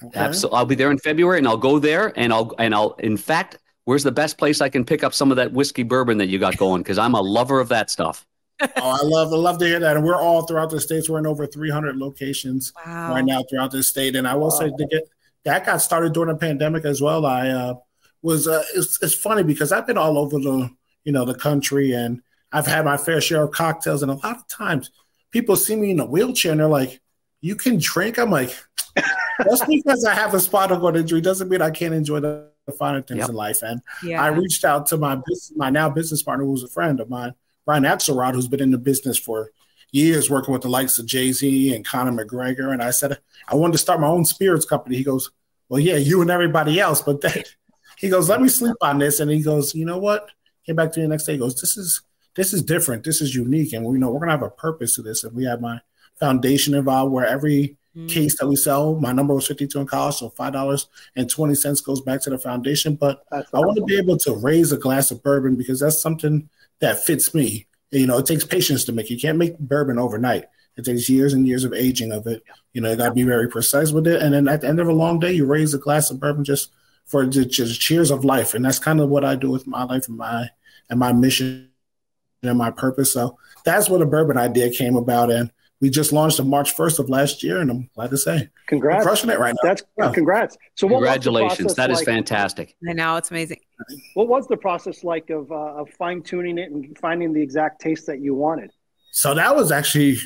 [0.00, 0.20] Okay.
[0.20, 2.92] Absolutely, I'll be there in February, and I'll go there, and I'll and I'll.
[2.94, 6.18] In fact, where's the best place I can pick up some of that whiskey bourbon
[6.18, 6.82] that you got going?
[6.82, 8.24] Because I'm a lover of that stuff.
[8.60, 9.96] oh, I love, I love to hear that.
[9.96, 11.08] And we're all throughout the states.
[11.08, 13.14] We're in over 300 locations wow.
[13.14, 14.16] right now throughout the state.
[14.16, 14.58] And I will wow.
[14.58, 15.08] say to get
[15.44, 17.24] that got started during the pandemic as well.
[17.26, 17.74] I uh,
[18.22, 20.70] was uh, it's, it's funny because I've been all over the
[21.04, 22.20] you know the country and
[22.52, 24.02] I've had my fair share of cocktails.
[24.02, 24.90] And a lot of times
[25.30, 27.00] people see me in a wheelchair and they're like,
[27.40, 28.56] "You can drink." I'm like,
[29.44, 32.72] just because I have a spinal cord injury doesn't mean I can't enjoy the, the
[32.72, 33.28] finer things yep.
[33.28, 33.62] in life.
[33.62, 34.22] And yeah.
[34.22, 35.20] I reached out to my
[35.56, 38.78] my now business partner, who's a friend of mine, Brian Axelrod, who's been in the
[38.78, 39.50] business for
[39.90, 42.72] years, working with the likes of Jay Z and Conor McGregor.
[42.72, 44.96] And I said I wanted to start my own spirits company.
[44.96, 45.30] He goes,
[45.68, 47.42] "Well, yeah, you and everybody else, but then
[47.96, 50.28] he goes, let me sleep on this." And he goes, "You know what?"
[50.68, 51.32] came back to me the next day.
[51.32, 52.02] He goes, "This is
[52.34, 53.02] this is different.
[53.04, 55.44] This is unique, and we know we're gonna have a purpose to this." And we
[55.44, 55.80] have my
[56.20, 58.08] foundation involved, where every mm.
[58.08, 61.30] case that we sell, my number was fifty two in college, so five dollars and
[61.30, 62.96] twenty cents goes back to the foundation.
[62.96, 66.00] But that's I want to be able to raise a glass of bourbon because that's
[66.00, 66.48] something
[66.80, 67.66] that fits me.
[67.90, 69.10] You know, it takes patience to make.
[69.10, 70.44] You can't make bourbon overnight.
[70.76, 72.42] It takes years and years of aging of it.
[72.72, 74.22] You know, you got to be very precise with it.
[74.22, 76.44] And then at the end of a long day, you raise a glass of bourbon
[76.44, 76.70] just
[77.06, 78.54] for just cheers of life.
[78.54, 80.50] And that's kind of what I do with my life and my
[80.90, 81.70] and my mission
[82.42, 83.12] and my purpose.
[83.12, 85.30] So that's where the bourbon idea came about.
[85.30, 88.50] And we just launched on March 1st of last year, and I'm glad to say,
[88.66, 89.68] congrats, We're crushing it right now.
[89.68, 90.12] That's yeah.
[90.12, 90.56] congrats.
[90.74, 92.06] So, congratulations, that is like?
[92.06, 92.74] fantastic.
[92.88, 93.60] I know it's amazing.
[94.14, 97.80] What was the process like of, uh, of fine tuning it and finding the exact
[97.80, 98.72] taste that you wanted?
[99.12, 100.18] So that was actually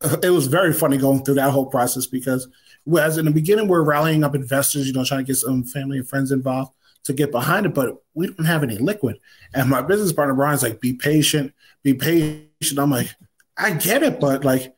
[0.22, 2.48] it was very funny going through that whole process because
[2.84, 5.98] whereas in the beginning we're rallying up investors, you know, trying to get some family
[5.98, 6.72] and friends involved
[7.04, 9.18] to get behind it, but we don't have any liquid.
[9.54, 12.78] And my business partner Brian's like, be patient, be patient.
[12.78, 13.14] I'm like,
[13.56, 14.74] I get it, but like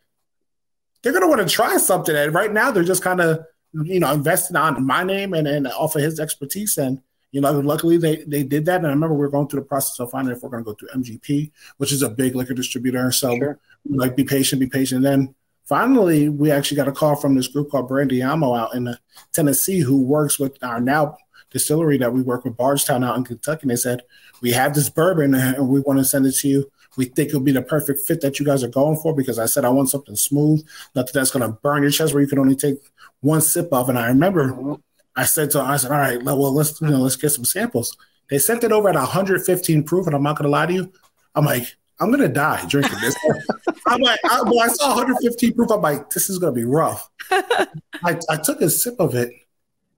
[1.03, 2.15] they're gonna want to try something.
[2.15, 3.45] And right now they're just kind of,
[3.85, 6.79] you know, investing on my name and, and off of his expertise.
[6.79, 7.01] And
[7.33, 8.77] you know, luckily they they did that.
[8.77, 10.71] And I remember we are going through the process of finding if we're going to
[10.71, 13.11] go through MGP, which is a big liquor distributor.
[13.11, 13.59] So, sure.
[13.89, 15.05] like, be patient, be patient.
[15.05, 15.35] And then
[15.65, 18.97] finally, we actually got a call from this group called Brandiamo out in uh,
[19.33, 21.17] Tennessee, who works with our now
[21.51, 23.63] distillery that we work with, Bardstown out in Kentucky.
[23.63, 24.03] And they said,
[24.43, 27.41] "We have this bourbon, and we want to send it to you." We think it'll
[27.41, 29.91] be the perfect fit that you guys are going for because I said I want
[29.91, 32.79] something smooth, nothing that's going to burn your chest where you can only take
[33.21, 33.89] one sip of.
[33.89, 34.77] And I remember.
[35.15, 37.97] I said to I said, all right, well, let's you know, let's get some samples.
[38.31, 40.93] They sent it over at 115 proof, and I'm not gonna lie to you.
[41.35, 43.15] I'm like, I'm gonna die drinking this.
[43.87, 47.11] I'm like, I, when I saw 115 proof, I'm like, this is gonna be rough.
[47.31, 49.33] I, I took a sip of it,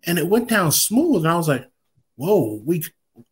[0.05, 1.69] and it went down smooth, and I was like,
[2.17, 2.83] whoa, we,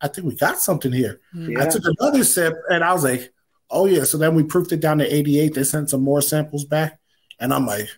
[0.01, 1.21] I think we got something here.
[1.35, 1.63] Yeah.
[1.63, 3.33] I took another sip, and I was like,
[3.73, 4.05] oh yeah.
[4.05, 5.55] So then we proofed it down to 88.
[5.55, 7.01] They sent some more samples back,
[7.41, 7.89] and I'm like,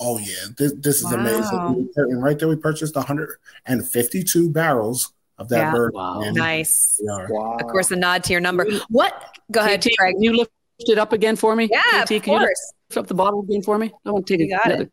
[0.00, 1.14] Oh yeah, this, this is wow.
[1.14, 1.90] amazing.
[1.96, 5.72] And right there, we purchased 152 barrels of that yeah.
[5.72, 5.92] bird.
[5.94, 6.20] Wow.
[6.32, 7.00] Nice.
[7.02, 7.56] Wow.
[7.60, 8.66] Of course, a nod to your number.
[8.88, 9.38] What?
[9.52, 10.14] Go ahead, KT, Craig.
[10.14, 11.68] Can you lift it up again for me?
[11.70, 12.72] Yeah, KT, of can course.
[12.90, 13.92] You lift up the bottle again for me?
[14.04, 14.92] I want to take you got it.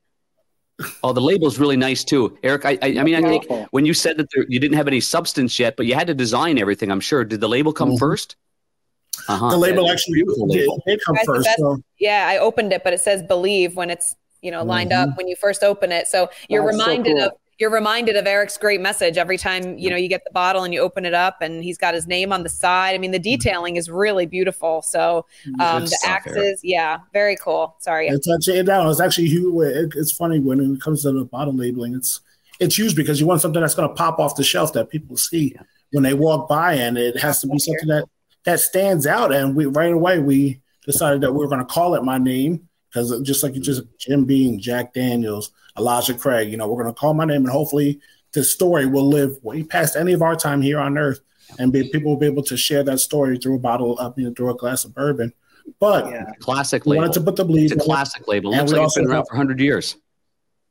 [1.04, 2.66] Oh, the label's really nice too, Eric.
[2.66, 5.00] I, I, I mean, I think when you said that there, you didn't have any
[5.00, 6.92] substance yet, but you had to design everything.
[6.92, 7.24] I'm sure.
[7.24, 7.98] Did the label come mm-hmm.
[7.98, 8.36] first?
[9.28, 9.50] Uh-huh.
[9.50, 11.50] The label yeah, actually did, did come first.
[11.58, 11.82] So.
[12.00, 15.12] Yeah, I opened it, but it says "Believe" when it's you know, lined mm-hmm.
[15.12, 16.08] up when you first open it.
[16.08, 17.28] So you're That's reminded so cool.
[17.28, 20.64] of you're reminded of Eric's great message every time you know you get the bottle
[20.64, 22.96] and you open it up and he's got his name on the side.
[22.96, 23.38] I mean, the mm-hmm.
[23.38, 24.82] detailing is really beautiful.
[24.82, 25.28] So
[25.60, 27.76] um, the axes, yeah, very cool.
[27.80, 28.90] Sorry, it's actually it down.
[28.90, 31.94] It's actually it's funny when it comes to the bottle labeling.
[31.94, 32.22] It's
[32.60, 35.18] it's used because you want something that's going to pop off the shelf that people
[35.18, 35.62] see yeah.
[35.92, 38.06] when they walk by, and it has to be something that
[38.46, 39.34] that stands out.
[39.34, 42.68] And we right away we decided that we are going to call it my name
[42.90, 46.94] because just like you just Jim Beam, Jack Daniels, Elijah Craig, you know, we're going
[46.94, 48.00] to call my name and hopefully
[48.34, 51.22] this story will live way past any of our time here on earth
[51.60, 54.28] and be, people will be able to share that story through a bottle of, you
[54.28, 55.34] know, through a glass of bourbon.
[55.80, 56.26] But yeah.
[56.40, 57.02] classic label.
[57.02, 57.72] wanted to put the bleed.
[57.72, 58.52] It's a classic label.
[58.52, 59.98] Looks like it's been around have, for 100 years.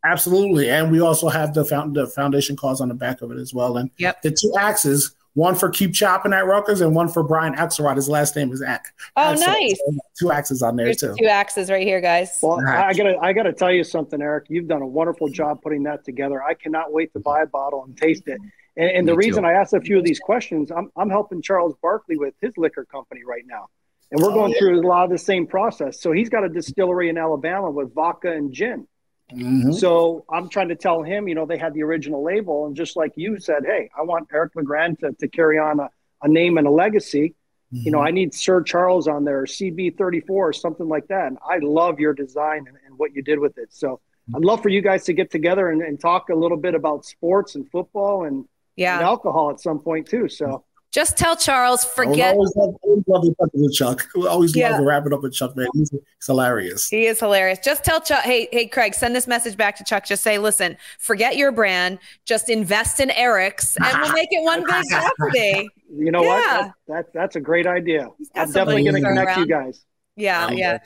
[0.05, 0.71] Absolutely.
[0.71, 3.53] And we also have the, found, the foundation cause on the back of it as
[3.53, 3.77] well.
[3.77, 4.23] And yep.
[4.23, 7.97] the two axes one for Keep Chopping at Rutgers and one for Brian Axelrod.
[7.97, 8.93] His last name is Ack.
[9.17, 9.79] Oh, nice.
[9.87, 11.15] So two axes on there Here's too.
[11.19, 12.39] Two axes right here, guys.
[12.43, 12.87] Well, right.
[12.87, 14.47] I gotta I gotta tell you something, Eric.
[14.49, 16.43] You've done a wonderful job putting that together.
[16.43, 18.41] I cannot wait to buy a bottle and taste it.
[18.77, 21.75] And, and the reason I asked a few of these questions, I'm I'm helping Charles
[21.81, 23.69] Barkley with his liquor company right now.
[24.11, 24.59] And we're oh, going yeah.
[24.59, 26.01] through a lot of the same process.
[26.01, 28.89] So he's got a distillery in Alabama with vodka and gin.
[29.33, 29.73] Mm-hmm.
[29.73, 32.97] So I'm trying to tell him, you know, they had the original label, and just
[32.97, 35.89] like you said, hey, I want Eric LeGrand to, to carry on a,
[36.23, 37.35] a name and a legacy.
[37.73, 37.85] Mm-hmm.
[37.85, 38.07] You know, mm-hmm.
[38.07, 41.27] I need Sir Charles on there, CB34 or something like that.
[41.29, 43.69] And I love your design and, and what you did with it.
[43.71, 43.89] So
[44.29, 44.37] mm-hmm.
[44.37, 47.05] I'd love for you guys to get together and, and talk a little bit about
[47.05, 48.97] sports and football and, yeah.
[48.97, 50.29] and alcohol at some point too.
[50.29, 52.31] So just tell Charles, forget.
[52.31, 54.09] I always love, always love with Chuck.
[54.15, 54.71] We always yeah.
[54.71, 55.69] love to wrap it up with Chuck, man.
[55.73, 56.89] He's, he's, hilarious.
[56.89, 57.61] He is hilarious.
[57.61, 60.05] Just tell Chuck, hey, hey, Craig, send this message back to Chuck.
[60.05, 62.01] Just say, listen, forget your brand.
[62.25, 65.69] Just invest in Eric's and we'll make it one big property.
[65.93, 66.29] You know yeah.
[66.29, 66.61] what?
[66.61, 68.07] That, that, that's a great idea.
[68.37, 69.41] I'm definitely going to connect around.
[69.41, 69.85] you guys.
[70.15, 70.79] Yeah, yeah.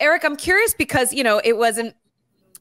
[0.00, 1.94] Eric, I'm curious because, you know, it wasn't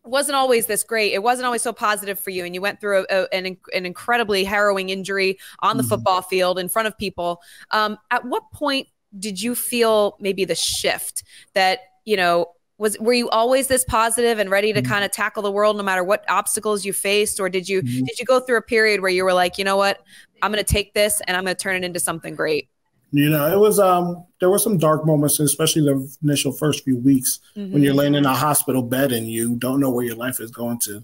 [0.10, 1.14] wasn't always this great.
[1.14, 2.46] It wasn't always so positive for you.
[2.46, 5.90] And you went through a, a, an, an incredibly harrowing injury on the mm-hmm.
[5.90, 7.42] football field in front of people.
[7.72, 13.14] Um, at what point did you feel maybe the shift that, you know, was were
[13.14, 14.92] you always this positive and ready to mm-hmm.
[14.92, 18.06] kind of tackle the world no matter what obstacles you faced or did you mm-hmm.
[18.06, 20.02] did you go through a period where you were like you know what
[20.42, 22.70] i'm going to take this and i'm going to turn it into something great
[23.12, 26.98] You know, it was um there were some dark moments, especially the initial first few
[26.98, 27.74] weeks mm-hmm.
[27.74, 30.52] when you're laying in a hospital bed and you don't know where your life is
[30.52, 31.04] going to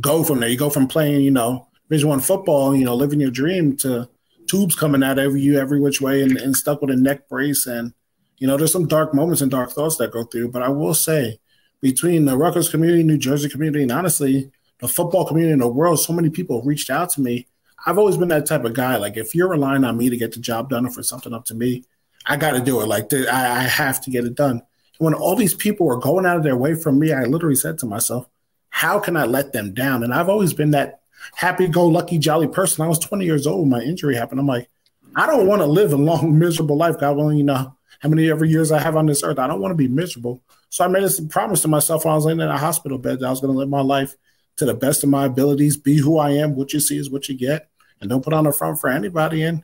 [0.00, 0.48] go from there.
[0.48, 4.08] You go from playing, you know, Division One football, you know, living your dream to
[4.48, 7.66] tubes coming out of you every which way and, and stuck with a neck brace.
[7.66, 7.92] And,
[8.38, 10.50] you know, there's some dark moments and dark thoughts that go through.
[10.50, 11.38] But I will say,
[11.80, 16.00] between the Rutgers community, New Jersey community, and honestly, the football community in the world,
[16.00, 17.46] so many people reached out to me
[17.84, 18.96] I've always been that type of guy.
[18.96, 21.44] Like if you're relying on me to get the job done or for something up
[21.46, 21.84] to me,
[22.26, 22.86] I got to do it.
[22.86, 24.62] Like I, I have to get it done.
[24.98, 27.78] When all these people were going out of their way from me, I literally said
[27.78, 28.28] to myself,
[28.70, 31.00] "How can I let them down?" And I've always been that
[31.34, 32.84] happy-go-lucky, jolly person.
[32.84, 34.40] I was 20 years old when my injury happened.
[34.40, 34.68] I'm like,
[35.14, 36.98] I don't want to live a long, miserable life.
[36.98, 39.38] God willing, you know how many ever years I have on this earth.
[39.38, 40.42] I don't want to be miserable.
[40.70, 43.20] So I made a promise to myself when I was laying in a hospital bed
[43.20, 44.16] that I was going to live my life
[44.56, 46.54] to the best of my abilities, be who I am.
[46.56, 47.68] What you see is what you get
[48.02, 49.42] and don't put on the front for anybody.
[49.42, 49.62] And,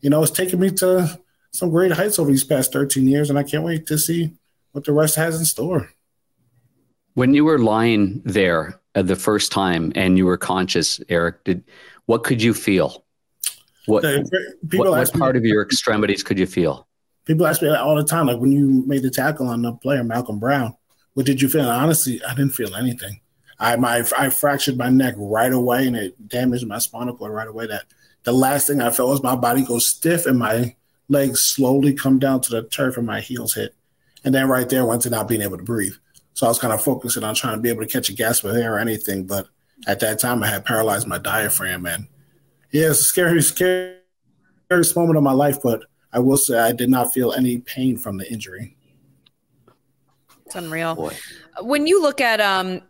[0.00, 1.20] you know, it's taken me to
[1.52, 4.32] some great heights over these past 13 years, and I can't wait to see
[4.72, 5.90] what the rest has in store.
[7.14, 11.64] When you were lying there uh, the first time and you were conscious, Eric, did
[12.06, 13.04] what could you feel?
[13.86, 16.86] What, what, what part of your extremities could you feel?
[17.24, 20.04] People ask me all the time, like when you made the tackle on the player
[20.04, 20.76] Malcolm Brown,
[21.14, 21.62] what did you feel?
[21.62, 23.20] And honestly, I didn't feel anything.
[23.60, 27.46] I my I fractured my neck right away and it damaged my spinal cord right
[27.46, 27.66] away.
[27.66, 27.84] That
[28.24, 30.74] the last thing I felt was my body go stiff and my
[31.08, 33.74] legs slowly come down to the turf and my heels hit.
[34.24, 35.94] And then right there went to not being able to breathe.
[36.32, 38.44] So I was kind of focusing on trying to be able to catch a gasp
[38.44, 39.26] of air or anything.
[39.26, 39.46] But
[39.86, 42.06] at that time I had paralyzed my diaphragm and
[42.70, 43.96] yeah, it's a scary, scary
[44.96, 48.16] moment of my life, but I will say I did not feel any pain from
[48.16, 48.76] the injury.
[50.46, 50.94] It's unreal.
[50.94, 51.16] Boy.
[51.60, 52.82] When you look at um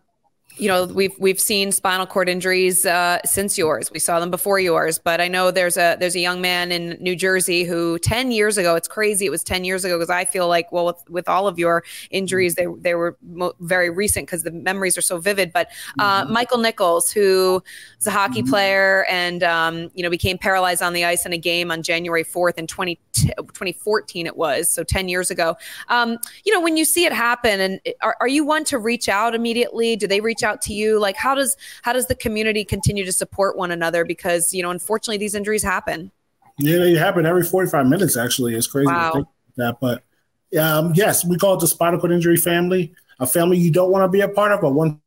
[0.57, 3.91] you know we've we've seen spinal cord injuries uh, since yours.
[3.91, 6.97] We saw them before yours, but I know there's a there's a young man in
[6.99, 8.75] New Jersey who 10 years ago.
[8.75, 9.25] It's crazy.
[9.25, 11.83] It was 10 years ago because I feel like well with, with all of your
[12.09, 15.51] injuries they they were mo- very recent because the memories are so vivid.
[15.53, 16.33] But uh, mm-hmm.
[16.33, 17.63] Michael Nichols, who
[17.99, 18.49] is a hockey mm-hmm.
[18.49, 22.23] player and um, you know became paralyzed on the ice in a game on January
[22.23, 25.55] 4th in 20, 2014 it was so 10 years ago.
[25.87, 29.09] Um, you know when you see it happen, and are, are you one to reach
[29.09, 29.95] out immediately?
[29.95, 30.99] Do they reach reach out to you?
[30.99, 34.05] Like how does how does the community continue to support one another?
[34.05, 36.11] Because you know, unfortunately, these injuries happen.
[36.57, 38.17] Yeah, they happen every 45 minutes.
[38.17, 39.09] Actually, it's crazy wow.
[39.09, 40.03] to think that, but
[40.59, 44.03] um, yes, we call it the spinal cord injury family, a family you don't want
[44.03, 44.97] to be a part of, but once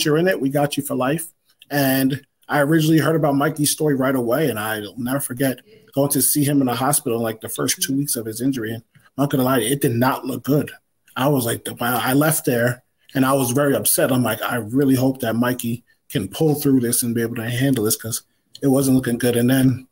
[0.00, 1.32] you're in it, we got you for life.
[1.70, 5.60] And I originally heard about Mikey's story right away, and I'll never forget
[5.94, 8.72] going to see him in the hospital like the first two weeks of his injury.
[8.72, 10.70] And I'm not gonna lie, it did not look good.
[11.16, 12.82] I was like, wow, I left there
[13.14, 14.12] and I was very upset.
[14.12, 17.48] I'm like, I really hope that Mikey can pull through this and be able to
[17.48, 18.22] handle this because
[18.62, 19.36] it wasn't looking good.
[19.36, 19.88] And then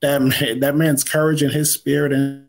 [0.00, 2.46] that that man's courage and his spirit and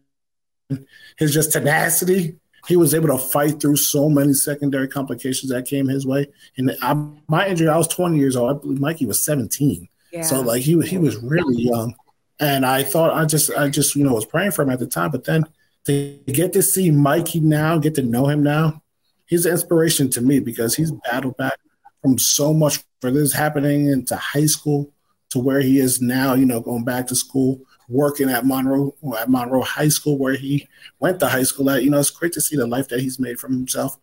[1.18, 2.36] his just tenacity,
[2.68, 6.28] he was able to fight through so many secondary complications that came his way.
[6.58, 6.94] And I,
[7.28, 8.50] my injury, I was 20 years old.
[8.50, 9.88] I believe Mikey was 17.
[10.12, 10.22] Yeah.
[10.22, 11.96] So like he he was really young.
[12.40, 14.88] And I thought I just I just you know was praying for him at the
[14.88, 15.12] time.
[15.12, 15.46] But then
[15.86, 18.82] to get to see Mikey now, get to know him now,
[19.26, 21.60] he's an inspiration to me because he's battled back
[22.02, 24.92] from so much for this happening into high school
[25.32, 27.60] to where he is now, you know, going back to school,
[27.90, 30.68] working at Monroe at Monroe High School where he
[31.00, 31.84] went to high school at.
[31.84, 33.98] You know, it's great to see the life that he's made for himself.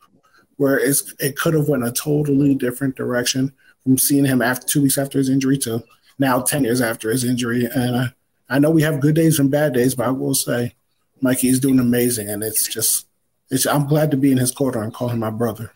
[0.56, 4.82] Where it's it could have went a totally different direction from seeing him after two
[4.82, 5.82] weeks after his injury to
[6.18, 7.66] now ten years after his injury.
[7.66, 8.06] And I,
[8.48, 10.74] I know we have good days and bad days, but I will say
[11.20, 13.06] Mikey is doing amazing, and it's just
[13.52, 15.72] it's, I'm glad to be in his corner and call him my brother.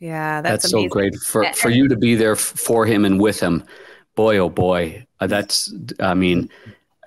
[0.00, 3.40] Yeah, that's, that's so great for for you to be there for him and with
[3.40, 3.64] him.
[4.14, 5.72] Boy, oh boy, uh, that's.
[5.98, 6.50] I mean,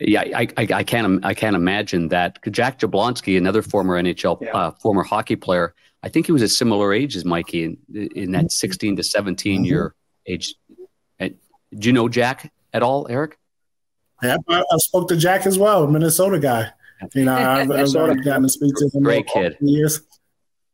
[0.02, 2.40] yeah, I, I, I can't I can't imagine that.
[2.52, 4.52] Jack Jablonski, another former NHL yeah.
[4.52, 5.74] uh, former hockey player,
[6.04, 9.56] I think he was a similar age as Mikey in in that 16 to 17
[9.56, 9.66] mm-hmm.
[9.66, 10.56] year age.
[11.20, 11.30] Uh,
[11.78, 13.38] do you know Jack at all, Eric?
[14.22, 16.72] Yeah, I, I spoke to Jack as well, a Minnesota guy.
[17.14, 19.04] You know, I've, I've already gotten to speak to him.
[19.04, 19.58] Great kid.
[19.62, 20.02] Years.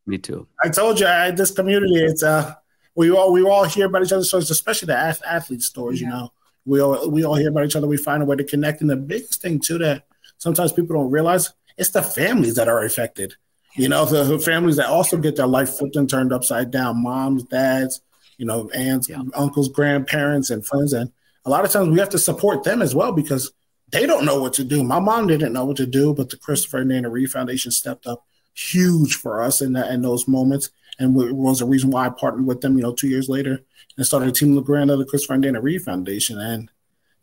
[0.06, 0.48] Me too.
[0.64, 2.54] I told you, I, this community, it's uh,
[2.96, 6.02] we all we all hear about each other's stories, especially the athlete stories.
[6.02, 6.08] Yeah.
[6.08, 6.34] You know,
[6.66, 7.88] we all we all hear about each other.
[7.88, 8.82] We find a way to connect.
[8.82, 10.06] And the biggest thing too that
[10.38, 13.36] sometimes people don't realize it's the families that are affected.
[13.76, 17.04] You know, the, the families that also get their life flipped and turned upside down.
[17.04, 18.02] Moms, dads,
[18.38, 19.22] you know, aunts, yeah.
[19.36, 20.94] uncles, grandparents, and friends.
[20.94, 21.12] And
[21.46, 23.52] a lot of times we have to support them as well because
[23.92, 24.84] they don't know what to do.
[24.84, 28.06] My mom didn't know what to do, but the Christopher and Dana Reeve Foundation stepped
[28.06, 32.08] up huge for us in that in those moments, and it was the reason why
[32.08, 32.76] I partnered with them.
[32.78, 33.64] You know, two years later,
[33.96, 36.70] and started a Team LeGrand of the Christopher and Dana Reeve Foundation, and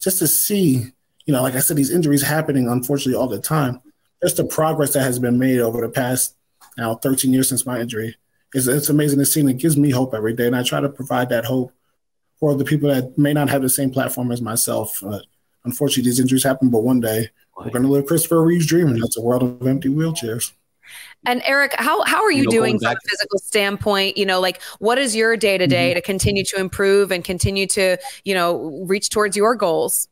[0.01, 0.93] just to see,
[1.27, 3.81] you know, like I said, these injuries happening unfortunately all the time.
[4.23, 6.37] Just the progress that has been made over the past
[6.77, 8.17] now 13 years since my injury
[8.55, 10.47] is it's amazing to see and it gives me hope every day.
[10.47, 11.73] And I try to provide that hope
[12.39, 15.03] for the people that may not have the same platform as myself.
[15.03, 15.21] Uh,
[15.65, 19.03] unfortunately, these injuries happen, but one day we're going to live Christopher Reeve's dream, and
[19.03, 20.53] that's a world of empty wheelchairs.
[21.27, 24.19] And Eric, how how are you, you know, doing from a physical standpoint?
[24.19, 27.67] You know, like what is your day to day to continue to improve and continue
[27.69, 30.09] to you know reach towards your goals?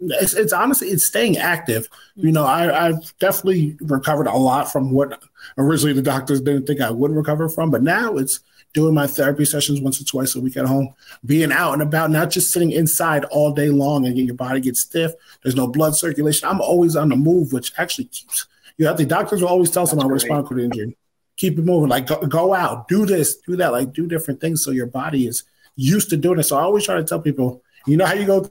[0.00, 1.90] It's, it's honestly it's staying active.
[1.90, 2.26] Mm-hmm.
[2.26, 5.20] You know, I, I've definitely recovered a lot from what
[5.56, 8.40] originally the doctors didn't think I would recover from, but now it's
[8.74, 12.10] doing my therapy sessions once or twice a week at home, being out and about,
[12.10, 15.12] not just sitting inside all day long and your body gets stiff.
[15.42, 16.48] There's no blood circulation.
[16.48, 18.46] I'm always on the move, which actually keeps
[18.78, 20.96] you know, the doctors will always tell someone with spinal cord injury,
[21.36, 24.62] keep it moving, like go, go, out, do this, do that, like do different things
[24.62, 25.42] so your body is
[25.74, 26.44] used to doing it.
[26.44, 28.48] So I always try to tell people, you know how you go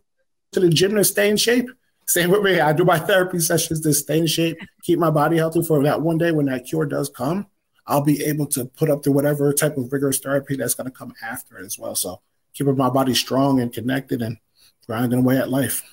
[0.51, 1.69] to the gym to stay in shape?
[2.08, 2.60] Same with me.
[2.60, 6.01] I do my therapy sessions to stay in shape, keep my body healthy for that
[6.01, 7.47] one day when that cure does come.
[7.88, 10.95] I'll be able to put up to whatever type of rigorous therapy that's going to
[10.95, 11.95] come after it as well.
[11.95, 12.21] So
[12.54, 14.38] keeping my body strong and connected and
[14.86, 15.84] grinding away at life.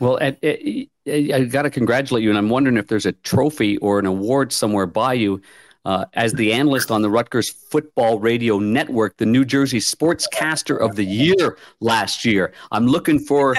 [0.00, 3.06] Well, at, at, eh, eh, I got to congratulate you, and I'm wondering if there's
[3.06, 5.40] a trophy or an award somewhere by you.
[5.84, 10.96] Uh, as the analyst on the Rutgers Football Radio Network, the New Jersey Sportscaster of
[10.96, 12.52] the Year last year.
[12.72, 13.54] I'm looking for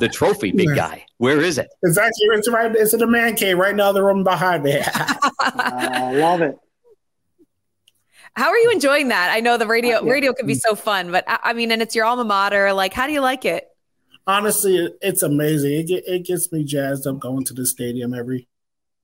[0.00, 1.04] the trophy, big guy.
[1.18, 1.68] Where is it?
[1.82, 2.74] It's actually it's right.
[2.74, 3.92] It's in the man cave right now.
[3.92, 4.80] The room behind me.
[5.40, 6.56] I love it.
[8.34, 9.30] How are you enjoying that?
[9.30, 12.04] I know the radio radio can be so fun, but I mean, and it's your
[12.04, 12.72] alma mater.
[12.72, 13.68] Like, how do you like it?
[14.26, 15.72] honestly, it's amazing.
[15.88, 18.48] It it gets me jazzed up going to the stadium every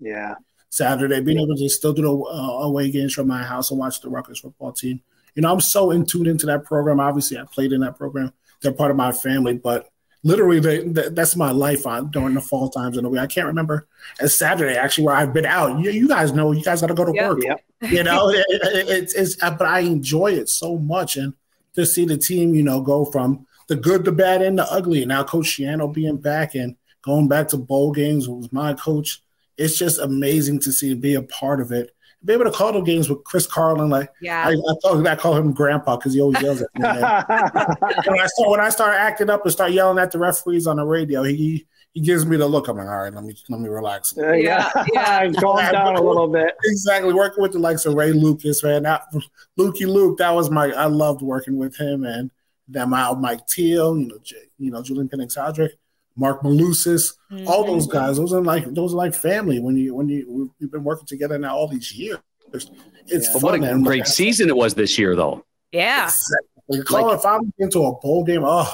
[0.01, 0.35] yeah
[0.73, 4.01] Saturday, being able to still do the uh, away games from my house and watch
[4.01, 5.03] the Rutgers football team.
[5.35, 6.99] You know, I'm so in tuned into that program.
[6.99, 8.33] Obviously, I played in that program.
[8.63, 9.91] They're part of my family, but
[10.23, 13.21] literally, they, they, that's my life on during the fall times in the week.
[13.21, 13.87] I can't remember
[14.19, 15.79] a Saturday actually where I've been out.
[15.79, 17.41] You, you guys know, you guys got to go to yep, work.
[17.43, 17.65] Yep.
[17.91, 21.35] You know, it, it, it's, it's, but I enjoy it so much, and
[21.75, 25.05] to see the team, you know, go from the good, the bad, and the ugly.
[25.05, 29.23] Now Coach Schiano being back and going back to bowl games was my coach.
[29.57, 31.95] It's just amazing to see be a part of it.
[32.25, 35.17] Be able to call the games with Chris Carlin, like yeah, I, I thought I
[35.17, 36.83] call him Grandpa because he always yells at me.
[36.85, 40.77] when I start when I start acting up and start yelling at the referees on
[40.77, 42.69] the radio, he he gives me the look.
[42.69, 44.17] I'm like, all right, let me let me relax.
[44.17, 46.55] Uh, yeah, yeah, calm down a little bit.
[46.65, 48.85] Exactly, working with the likes of Ray Lucas, man.
[48.85, 49.03] That,
[49.59, 50.71] Lukey Luke, that was my.
[50.73, 52.31] I loved working with him, and
[52.69, 55.71] that Mile Mike Teel, you know, J, you know, Julian Pinnix-Odrick,
[56.17, 57.49] Marc Malusis, mm-hmm.
[57.49, 58.17] all those guys.
[58.17, 61.39] Those are like those are like family when you when you we've been working together
[61.39, 62.19] now all these years.
[62.53, 63.41] It's yeah.
[63.41, 65.45] what a great season it was this year, though.
[65.73, 66.05] Yeah.
[66.05, 67.03] Exactly.
[67.03, 68.73] Like, if I'm into a bowl game, oh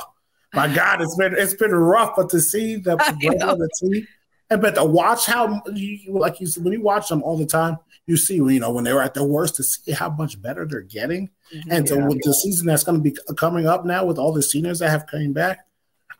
[0.53, 4.07] my God, it's been it's been rough, but to see the progression of the team
[4.51, 7.47] and but to watch how you like you said when you watch them all the
[7.47, 10.41] time, you see you know when they were at their worst to see how much
[10.41, 12.07] better they're getting, mm-hmm, and yeah.
[12.07, 14.91] with the season that's going to be coming up now with all the seniors that
[14.91, 15.67] have came back,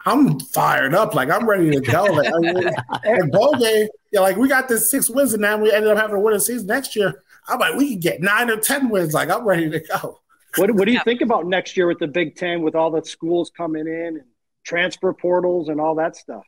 [0.09, 1.15] I'm fired up.
[1.15, 2.05] Like I'm ready to go.
[2.05, 2.71] Like, I mean,
[3.05, 5.99] and bowl game, yeah, like we got this six wins, and now we ended up
[5.99, 7.23] having a win a season next year.
[7.47, 9.13] I'm like, we can get nine or ten wins.
[9.13, 10.21] Like I'm ready to go.
[10.57, 13.05] What What do you think about next year with the Big Ten, with all the
[13.05, 14.25] schools coming in and
[14.65, 16.45] transfer portals and all that stuff?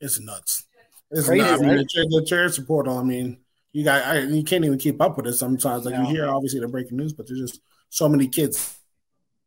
[0.00, 0.64] It's nuts.
[1.10, 2.98] It's Crazy, not, I mean, the, the transfer portal.
[2.98, 3.38] I mean,
[3.72, 5.84] you got I, you can't even keep up with it sometimes.
[5.84, 6.02] Like no.
[6.02, 8.78] you hear obviously the breaking news, but there's just so many kids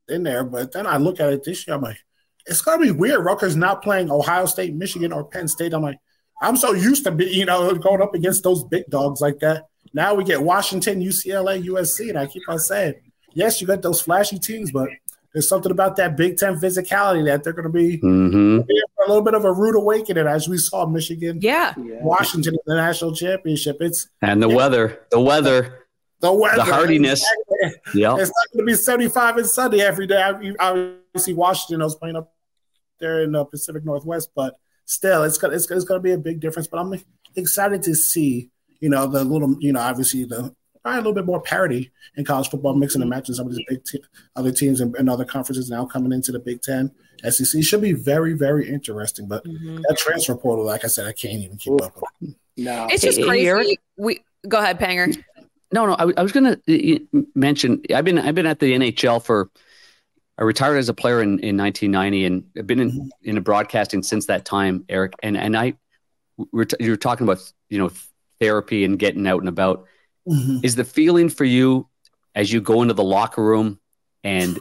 [0.08, 0.44] in there.
[0.44, 1.98] But then I look at it this year, I'm like,
[2.48, 3.24] it's gonna be weird.
[3.24, 5.74] Rutgers not playing Ohio State, Michigan, or Penn State.
[5.74, 6.00] I'm like,
[6.42, 9.66] I'm so used to be, you know, going up against those big dogs like that.
[9.94, 12.96] Now we get Washington, UCLA, USC, and I keep on saying,
[13.34, 14.90] yes, you got those flashy teams, but
[15.34, 18.60] there's something about that Big Ten physicality that they're going to be mm-hmm.
[18.60, 22.76] a little bit of a rude awakening, as we saw Michigan, yeah, Washington in the
[22.76, 23.78] national championship.
[23.80, 25.86] It's and the weather, the weather,
[26.22, 27.26] the weather, the hardiness.
[27.94, 30.22] Yeah, it's not going to be 75 and sunny every day.
[30.60, 32.32] Obviously, Washington was playing up
[33.00, 36.18] there in the Pacific Northwest, but still, it's going it's, it's going to be a
[36.18, 36.68] big difference.
[36.68, 37.04] But I'm
[37.36, 40.54] excited to see, you know, the little, you know, obviously the
[40.88, 43.66] probably a little bit more parity in college football, mixing and matching some of these
[43.68, 44.04] big te-
[44.36, 46.92] other teams and, and, other conferences now coming into the Big Ten.
[47.30, 49.28] SEC should be very, very interesting.
[49.28, 49.78] But mm-hmm.
[49.88, 52.36] that transfer portal, like I said, I can't even keep up with.
[52.56, 53.46] No, it's just crazy.
[53.46, 55.22] Hey, we go ahead, Panger.
[55.74, 57.82] No, no, I, I was going to mention.
[57.94, 59.50] I've been I've been at the NHL for.
[60.40, 63.30] I retired as a player in, in 1990, and I've been in mm-hmm.
[63.38, 65.14] in broadcasting since that time, Eric.
[65.24, 65.74] And and I,
[66.52, 67.92] we're t- you were talking about you know
[68.40, 69.88] therapy and getting out and about
[70.28, 70.58] Mm-hmm.
[70.64, 71.88] Is the feeling for you
[72.36, 73.80] as you go into the locker room
[74.24, 74.60] and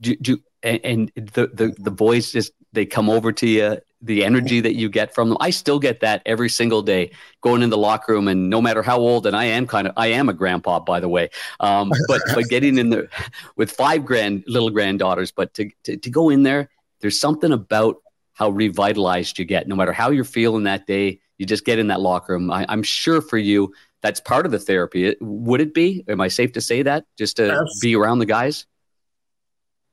[0.00, 4.60] do, do and, the, the the boys just they come over to you, the energy
[4.60, 5.38] that you get from them.
[5.40, 7.10] I still get that every single day
[7.42, 8.28] going in the locker room.
[8.28, 11.00] And no matter how old, and I am kind of, I am a grandpa, by
[11.00, 11.28] the way,
[11.60, 13.08] um, but, but getting in there
[13.56, 17.96] with five grand little granddaughters, but to, to, to go in there, there's something about
[18.32, 21.88] how revitalized you get, no matter how you're feeling that day, you just get in
[21.88, 22.50] that locker room.
[22.50, 25.14] I, I'm sure for you, that's part of the therapy.
[25.20, 26.04] Would it be?
[26.08, 27.04] Am I safe to say that?
[27.18, 27.72] Just to Absolutely.
[27.82, 28.64] be around the guys?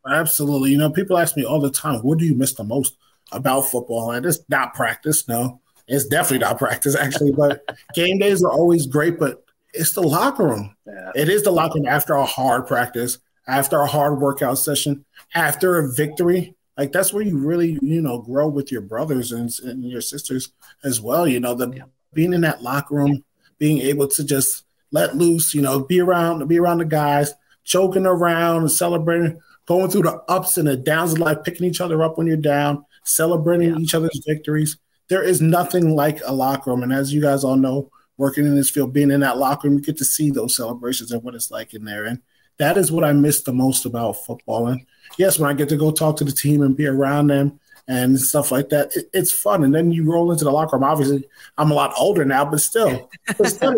[0.08, 0.72] Absolutely.
[0.72, 2.97] You know, people ask me all the time, what do you miss the most
[3.32, 4.12] about football?
[4.12, 5.28] And it's not practice.
[5.28, 7.32] No, it's definitely not practice, actually.
[7.32, 9.43] But game days are always great, but
[9.74, 10.76] it's the locker room.
[10.86, 11.12] Yeah.
[11.16, 15.05] It is the locker room after a hard practice, after a hard workout session,
[15.36, 16.55] after a victory.
[16.78, 20.51] Like that's where you really, you know, grow with your brothers and, and your sisters
[20.84, 21.28] as well.
[21.28, 21.84] You know, the yeah.
[22.14, 23.24] being in that locker room,
[23.58, 27.34] being able to just let loose, you know, be around, be around the guys,
[27.64, 31.82] joking around and celebrating, going through the ups and the downs of life, picking each
[31.82, 33.78] other up when you're down, celebrating yeah.
[33.78, 34.78] each other's victories.
[35.09, 36.84] There is nothing like a locker room.
[36.84, 39.78] And as you guys all know, working in this field, being in that locker room,
[39.78, 42.05] you get to see those celebrations and what it's like in there.
[42.05, 42.22] And
[42.57, 44.68] that is what I miss the most about football.
[44.68, 44.86] And
[45.18, 48.20] yes, when I get to go talk to the team and be around them and
[48.20, 48.95] stuff like that.
[48.95, 49.63] It, it's fun.
[49.63, 50.84] And then you roll into the locker room.
[50.84, 53.76] Obviously, I'm a lot older now, but still, but still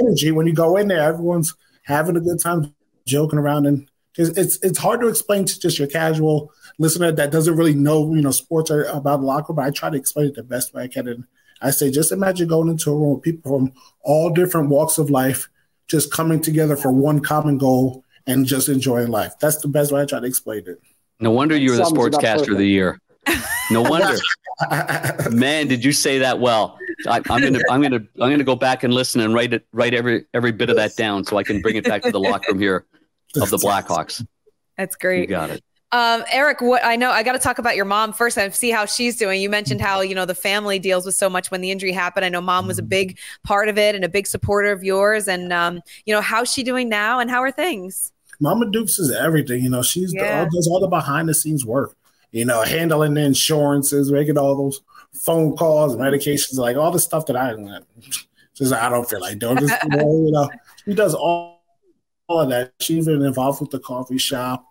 [0.00, 1.02] energy when you go in there.
[1.02, 2.74] Everyone's having a good time,
[3.06, 3.88] joking around, and
[4.18, 8.22] it's it's hard to explain to just your casual listener that doesn't really know you
[8.22, 9.56] know sports or about the locker room.
[9.56, 11.08] But I try to explain it the best way I can.
[11.08, 11.24] And
[11.62, 15.10] I say, just imagine going into a room with people from all different walks of
[15.10, 15.48] life,
[15.88, 19.34] just coming together for one common goal and just enjoying life.
[19.40, 20.80] That's the best way I try to explain it.
[21.20, 23.00] No wonder you were the sportscaster of the year.
[23.70, 24.18] No wonder.
[25.30, 26.78] Man, did you say that well?
[27.06, 29.92] I, am gonna, I'm gonna, I'm gonna go back and listen and write it, write
[29.92, 32.52] every every bit of that down so I can bring it back to the locker
[32.52, 32.86] room here
[33.34, 34.24] of the Blackhawks.
[34.76, 35.22] That's great.
[35.22, 35.62] You got it.
[35.92, 38.70] Um, Eric, what I know, I got to talk about your mom first and see
[38.70, 39.40] how she's doing.
[39.40, 42.24] You mentioned how you know the family deals with so much when the injury happened.
[42.24, 45.28] I know mom was a big part of it and a big supporter of yours.
[45.28, 48.12] And um, you know, how's she doing now, and how are things?
[48.40, 49.62] Mama Dukes is everything.
[49.62, 50.44] You know, she's yeah.
[50.44, 51.96] the, does all the behind the scenes work
[52.36, 57.24] you know, handling the insurances, making all those phone calls, medications, like all the stuff
[57.26, 57.54] that I
[58.54, 59.56] just I don't feel like doing.
[59.58, 60.50] Just, you know,
[60.84, 61.55] she does all,
[62.28, 62.72] all of that.
[62.80, 64.66] She's been involved with the coffee shop,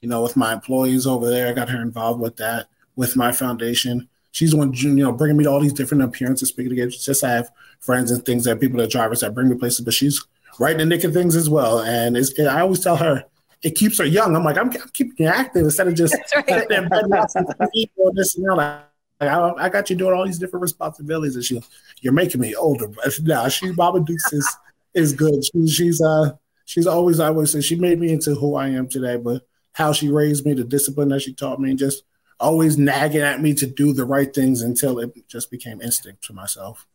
[0.00, 1.48] you know, with my employees over there.
[1.48, 4.08] I got her involved with that, with my foundation.
[4.32, 7.04] She's one, you know, bringing me to all these different appearances, speaking against.
[7.04, 7.50] Just I have
[7.80, 10.24] friends and things that people that drivers that bring me places, but she's
[10.58, 11.80] right in the nick of things as well.
[11.80, 13.24] And it's, I always tell her,
[13.62, 14.36] it keeps her young.
[14.36, 16.68] I'm like, I'm, I'm keeping you active instead of just right.
[16.68, 18.90] this and that.
[19.18, 21.62] Like, I, I, got you doing all these different responsibilities, and she,
[22.02, 22.86] you're making me older.
[22.88, 24.56] But nah, she, Mama Dukes is
[24.92, 25.42] is good.
[25.42, 26.32] She, she's uh,
[26.66, 29.16] she's always I always say she made me into who I am today.
[29.16, 32.02] But how she raised me, the discipline that she taught me, and just
[32.38, 36.34] always nagging at me to do the right things until it just became instinct to
[36.34, 36.86] myself.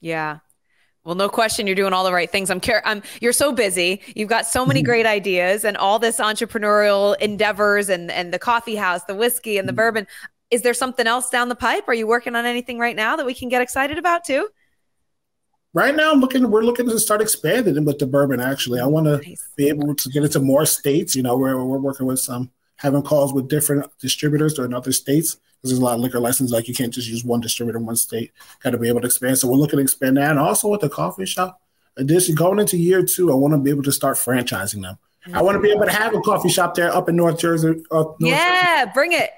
[0.00, 0.38] Yeah,
[1.04, 2.48] well, no question, you're doing all the right things.
[2.48, 2.80] I'm care.
[2.86, 3.02] I'm.
[3.20, 4.00] You're so busy.
[4.14, 4.86] You've got so many mm-hmm.
[4.86, 9.68] great ideas and all this entrepreneurial endeavors and and the coffee house, the whiskey and
[9.68, 9.78] the mm-hmm.
[9.78, 10.06] bourbon.
[10.50, 11.88] Is there something else down the pipe?
[11.88, 14.48] Are you working on anything right now that we can get excited about too?
[15.74, 16.50] Right now, I'm looking.
[16.50, 18.40] We're looking to start expanding with the bourbon.
[18.40, 19.48] Actually, I want to nice.
[19.56, 21.16] be able to get into more states.
[21.16, 24.92] You know, where we're working with some, having calls with different distributors or in other
[24.92, 26.52] states because there's a lot of liquor licenses.
[26.52, 28.32] Like you can't just use one distributor in one state.
[28.62, 29.38] Got to be able to expand.
[29.38, 30.30] So we're looking to expand that.
[30.30, 31.62] And also with the coffee shop,
[31.96, 34.98] addition going into year two, I want to be able to start franchising them.
[35.32, 37.82] I want to be able to have a coffee shop there up in North Jersey.
[37.90, 38.90] North yeah, Jersey.
[38.92, 39.30] bring it.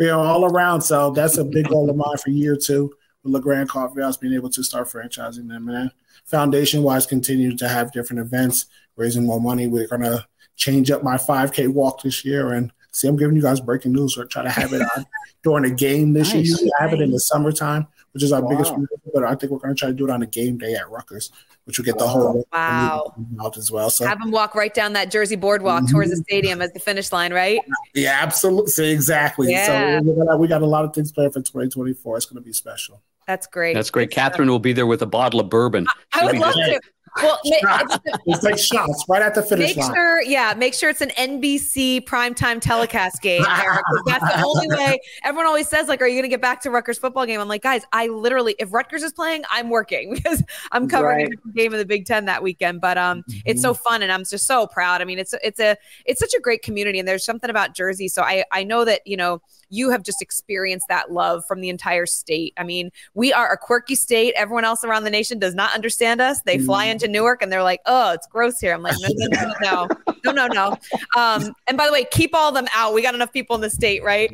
[0.00, 0.80] You know, all around.
[0.80, 2.92] So that's a big goal of mine for year two
[3.26, 5.66] with LeGrand Coffee House, being able to start franchising them.
[5.66, 5.90] Man,
[6.24, 8.66] foundation wise, continue to have different events,
[8.96, 9.66] raising more money.
[9.66, 13.60] We're gonna change up my 5K walk this year and See, I'm giving you guys
[13.60, 14.16] breaking news.
[14.16, 15.04] We're trying to have it on
[15.42, 16.62] during a game this nice.
[16.62, 16.70] year.
[16.80, 18.48] I have it in the summertime, which is our wow.
[18.48, 18.72] biggest.
[19.12, 20.90] But I think we're going to try to do it on a game day at
[20.90, 21.30] Rutgers,
[21.64, 23.90] which will get the whole wow out as well.
[23.90, 25.92] So have them walk right down that Jersey boardwalk mm-hmm.
[25.92, 27.60] towards the stadium as the finish line, right?
[27.94, 29.50] Yeah, absolutely, exactly.
[29.50, 30.00] Yeah.
[30.00, 32.16] So we got, we got a lot of things planned for 2024.
[32.16, 33.02] It's going to be special.
[33.26, 33.74] That's great.
[33.74, 34.10] That's great.
[34.10, 35.86] Kathryn will be there with a bottle of bourbon.
[36.12, 36.80] I, I would love to.
[37.22, 39.94] Well, it's like shots right at the finish make line.
[39.94, 43.44] Sure, yeah, make sure it's an NBC primetime telecast game.
[43.48, 44.98] Eric, that's the only way.
[45.24, 47.48] Everyone always says, like, "Are you going to get back to Rutgers football game?" I'm
[47.48, 51.38] like, guys, I literally, if Rutgers is playing, I'm working because I'm covering right.
[51.48, 52.80] a game of the Big Ten that weekend.
[52.80, 53.38] But um, mm-hmm.
[53.46, 55.00] it's so fun, and I'm just so proud.
[55.00, 58.08] I mean, it's it's a it's such a great community, and there's something about Jersey.
[58.08, 61.68] So I I know that you know you have just experienced that love from the
[61.68, 62.54] entire state.
[62.56, 64.34] I mean, we are a quirky state.
[64.36, 66.40] Everyone else around the nation does not understand us.
[66.42, 66.92] They fly mm.
[66.92, 69.88] into Newark and they're like, "Oh, it's gross here." I'm like, "No, no, no, no.
[70.24, 70.76] no, no, no.
[71.16, 72.94] Um, and by the way, keep all of them out.
[72.94, 74.32] We got enough people in the state, right?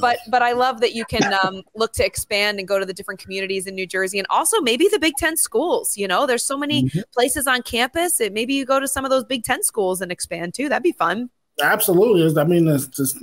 [0.00, 2.94] But but I love that you can um, look to expand and go to the
[2.94, 5.96] different communities in New Jersey, and also maybe the Big Ten schools.
[5.96, 7.00] You know, there's so many mm-hmm.
[7.12, 8.20] places on campus.
[8.20, 10.68] It, maybe you go to some of those Big Ten schools and expand too.
[10.68, 11.30] That'd be fun.
[11.62, 12.40] Absolutely.
[12.40, 13.18] I mean, it's just,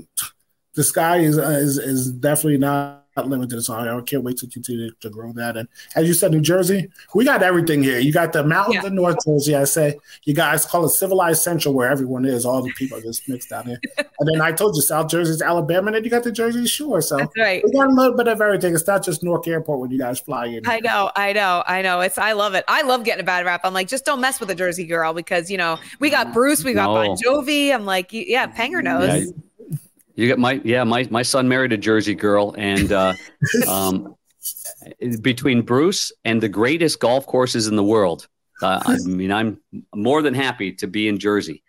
[0.78, 3.60] the sky is, uh, is is definitely not limited.
[3.64, 5.58] So I can't wait to continue to grow that.
[5.58, 7.98] And as you said, New Jersey, we got everything here.
[7.98, 8.88] You got the mountains yeah.
[8.88, 9.56] in North Jersey.
[9.56, 12.46] I say you guys call it civilized central, where everyone is.
[12.46, 13.82] All the people are just mixed down here.
[13.98, 17.02] and then I told you South Jersey's Alabama, and then you got the Jersey Shore.
[17.02, 17.64] So That's right.
[17.66, 18.76] we got a little bit of everything.
[18.76, 20.68] It's not just Newark Airport when you guys fly in.
[20.68, 22.02] I know, I know, I know.
[22.02, 22.66] It's I love it.
[22.68, 23.62] I love getting a bad rap.
[23.64, 26.64] I'm like, just don't mess with a Jersey girl because you know we got Bruce,
[26.64, 27.08] we got no.
[27.08, 27.74] Bon Jovi.
[27.74, 29.26] I'm like, yeah, Panger knows.
[29.26, 29.32] Yeah.
[30.18, 33.14] You got my yeah my my son married a Jersey girl, and uh,
[33.68, 34.16] um,
[35.22, 38.28] between Bruce and the greatest golf courses in the world,
[38.64, 39.62] uh, I mean I'm
[39.96, 41.64] more than happy to be in Jersey.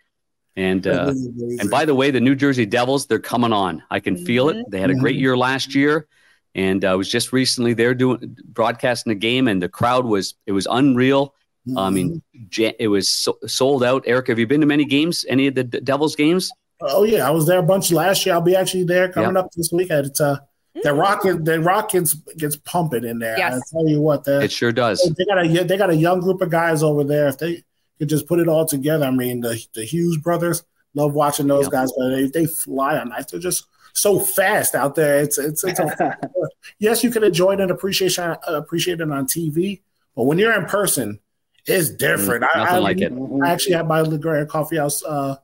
[0.55, 1.13] And uh,
[1.59, 3.83] and by the way, the New Jersey Devils they're coming on.
[3.91, 4.65] I can feel it.
[4.69, 6.07] They had a great year last year,
[6.55, 10.53] and I was just recently there doing broadcasting a game, and the crowd was it
[10.53, 11.35] was unreal.
[11.77, 12.71] I mean, mm-hmm.
[12.79, 14.03] it was so, sold out.
[14.07, 15.23] Eric, have you been to many games?
[15.29, 16.51] Any of the Devils games?
[16.81, 18.35] Oh yeah, I was there a bunch last year.
[18.35, 19.45] I'll be actually there coming yep.
[19.45, 20.07] up this weekend.
[20.07, 20.37] It's uh
[20.83, 23.37] the rocket the rockets gets pumping in there.
[23.37, 23.53] Yes.
[23.53, 25.01] I tell you what, that it sure does.
[25.17, 27.27] They got a they got a young group of guys over there.
[27.27, 27.63] If they
[27.97, 30.63] could just put it all together, I mean the the Hughes brothers
[30.93, 31.71] love watching those yep.
[31.71, 33.25] guys, but they, they fly on ice.
[33.25, 35.19] They're just so fast out there.
[35.19, 36.17] It's it's, it's a,
[36.79, 38.17] yes, you can enjoy it and appreciate
[38.47, 39.81] appreciate it on TV,
[40.15, 41.19] but when you're in person,
[41.65, 42.43] it's different.
[42.43, 43.13] Mm, nothing I, like it.
[43.43, 45.03] I actually had my LeGrand Coffee House.
[45.03, 45.35] Uh,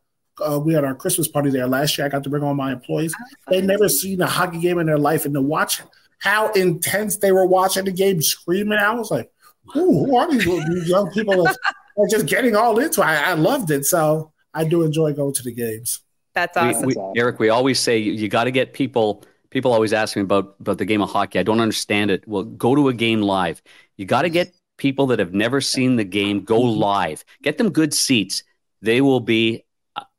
[0.42, 2.06] uh, we had our Christmas party there last year.
[2.06, 3.14] I got to bring all my employees.
[3.50, 5.82] They never seen a hockey game in their life, and to watch
[6.20, 8.78] how intense they were watching the game, screaming.
[8.78, 9.32] I was like,
[9.74, 11.58] who are these, these young people that
[11.98, 13.06] are just getting all into it?
[13.06, 13.86] I, I, loved it.
[13.86, 16.02] So I do enjoy going to the games.
[16.34, 16.88] That's awesome.
[16.88, 19.24] We, we, Eric, we always say you, you got to get people.
[19.50, 21.40] People always ask me about about the game of hockey.
[21.40, 22.28] I don't understand it.
[22.28, 23.62] Well, go to a game live.
[23.98, 26.80] You got to get people that have never seen the game go mm-hmm.
[26.80, 27.24] live.
[27.42, 28.44] Get them good seats.
[28.82, 29.65] They will be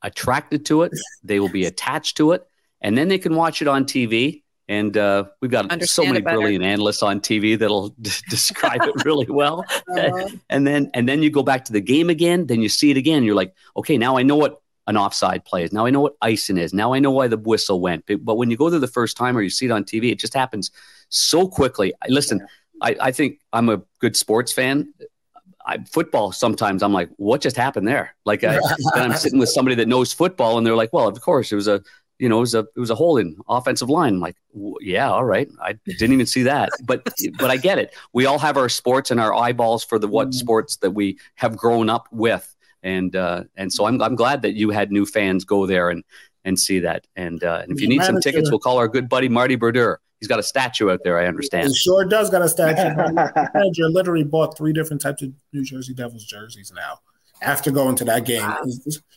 [0.03, 2.47] attracted to it, they will be attached to it,
[2.81, 4.43] and then they can watch it on TV.
[4.69, 9.05] And uh, we've got Understand so many brilliant analysts on TV that'll d- describe it
[9.05, 9.65] really well.
[9.97, 10.29] Uh-huh.
[10.51, 12.47] and then and then you go back to the game again.
[12.47, 13.23] Then you see it again.
[13.23, 15.73] You're like, okay, now I know what an offside play is.
[15.73, 16.73] Now I know what icing is.
[16.73, 18.05] Now I know why the whistle went.
[18.07, 20.19] But when you go there the first time or you see it on TV, it
[20.19, 20.71] just happens
[21.09, 21.93] so quickly.
[22.09, 22.47] Listen, yeah.
[22.83, 24.93] I, I think I'm a good sports fan.
[25.67, 28.15] I, football sometimes I'm like, what just happened there?
[28.25, 28.61] Like I,
[28.95, 31.67] I'm sitting with somebody that knows football, and they're like, well, of course it was
[31.67, 31.83] a,
[32.19, 34.15] you know, it was a it was a hole in offensive line.
[34.15, 34.37] I'm like,
[34.81, 37.07] yeah, all right, I didn't even see that, but
[37.39, 37.95] but I get it.
[38.13, 40.39] We all have our sports and our eyeballs for the what mm-hmm.
[40.39, 44.55] sports that we have grown up with, and uh, and so I'm I'm glad that
[44.55, 46.05] you had new fans go there and
[46.47, 47.07] and see that.
[47.17, 50.01] And uh, and if you need some tickets, we'll call our good buddy Marty Brodeur.
[50.21, 51.19] He's got a statue out there.
[51.19, 51.69] I understand.
[51.69, 52.95] He sure does got a statue.
[53.55, 57.01] manager literally bought three different types of New Jersey Devils jerseys now
[57.43, 58.41] after going to that game.
[58.41, 58.63] Wow.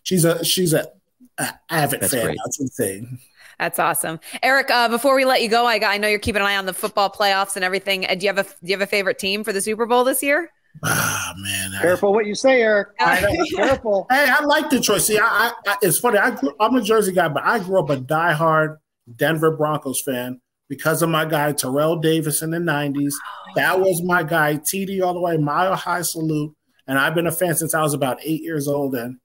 [0.04, 0.92] She's a she's a,
[1.38, 2.26] a avid That's fan.
[2.26, 2.38] Great.
[2.44, 3.20] That's insane.
[3.60, 4.72] That's awesome, Eric.
[4.72, 6.74] Uh, before we let you go, I, I know you're keeping an eye on the
[6.74, 8.06] football playoffs and everything.
[8.06, 10.04] Uh, do you have a Do you have a favorite team for the Super Bowl
[10.04, 10.52] this year?
[10.84, 12.90] Ah man, careful what you say, Eric.
[13.56, 14.08] careful.
[14.10, 15.02] Hey, I like Detroit.
[15.02, 16.20] See, I, I, it's funny.
[16.20, 18.78] I grew, I'm a Jersey guy, but I grew up a diehard
[19.16, 20.40] Denver Broncos fan
[20.70, 23.14] because of my guy Terrell Davis in the 90s.
[23.56, 26.56] That was my guy, TD all the way, mile high salute.
[26.88, 28.96] And I've been a fan since I was about eight years old.
[28.96, 29.18] And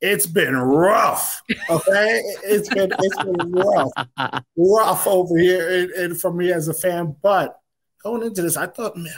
[0.00, 1.42] it's been rough.
[1.68, 2.22] Okay.
[2.44, 3.90] it's been it's been rough.
[4.56, 7.16] rough over here and, and for me as a fan.
[7.22, 7.58] But
[8.02, 9.12] going into this, I thought, man,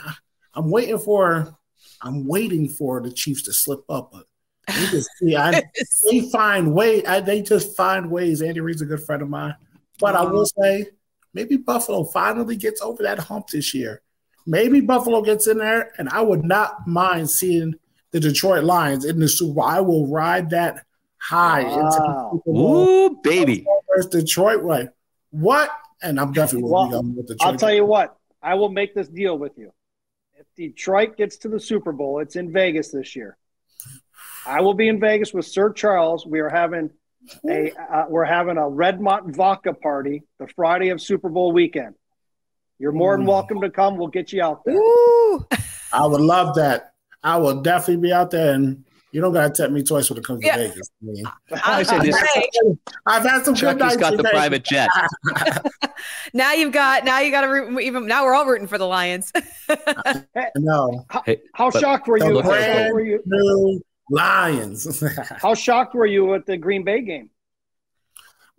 [0.53, 1.57] I'm waiting for
[2.03, 4.25] I'm waiting for the Chiefs to slip up, but
[4.67, 5.63] they just see I,
[6.09, 8.41] they find way I, they just find ways.
[8.41, 9.55] Andy Reid's a good friend of mine.
[9.99, 10.33] But I mm-hmm.
[10.33, 10.87] will say
[11.33, 14.01] maybe Buffalo finally gets over that hump this year.
[14.45, 17.75] Maybe Buffalo gets in there, and I would not mind seeing
[18.11, 19.63] the Detroit Lions in the Super Bowl.
[19.63, 20.85] I will ride that
[21.17, 21.73] high wow.
[21.73, 22.89] into the Super Bowl.
[22.89, 23.65] Ooh, baby.
[23.95, 24.89] Versus Detroit, like
[25.31, 25.71] what?
[26.01, 27.53] And I'm definitely well, with Detroit.
[27.53, 28.17] I'll tell you what.
[28.41, 29.71] I will make this deal with you.
[30.43, 33.37] If Detroit gets to the Super Bowl, it's in Vegas this year.
[34.45, 36.25] I will be in Vegas with Sir Charles.
[36.25, 36.89] We are having
[37.49, 41.95] a uh, we're having a Redmont vodka party the Friday of Super Bowl weekend.
[42.77, 43.97] You're more than welcome to come.
[43.97, 44.75] We'll get you out there.
[44.75, 45.47] Ooh.
[45.93, 46.93] I would love that.
[47.23, 48.83] I will definitely be out there, and
[49.13, 50.57] you don't gotta tempt me twice when it comes yeah.
[50.57, 50.89] to Vegas.
[51.01, 52.15] I mean, I say this.
[53.05, 53.97] I've had some Chucky's good nights.
[53.97, 54.89] got the private jet.
[56.33, 57.05] now you've got.
[57.05, 57.79] Now you got to root.
[57.79, 59.31] Even now we're all rooting for the Lions.
[60.57, 61.05] no.
[61.09, 62.41] How, how shocked were you?
[62.41, 63.21] Brand were you?
[63.23, 65.03] New Lions.
[65.37, 67.29] How shocked were you at the Green Bay game?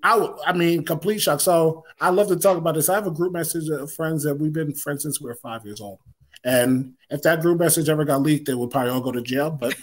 [0.04, 1.40] I, I mean, complete shock.
[1.40, 2.88] So I love to talk about this.
[2.88, 5.64] I have a group message of friends that we've been friends since we were five
[5.64, 5.98] years old.
[6.44, 9.50] And if that group message ever got leaked, they would probably all go to jail.
[9.50, 9.74] But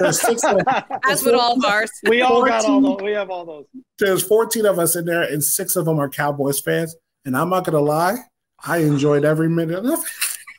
[0.00, 0.60] there's six of
[1.08, 1.90] As with all of ours.
[2.08, 3.00] We all got all those.
[3.02, 3.66] We have all those.
[3.98, 6.96] There's 14 of us in there, and six of them are Cowboys fans.
[7.24, 8.16] And I'm not gonna lie,
[8.64, 10.00] I enjoyed every minute of it.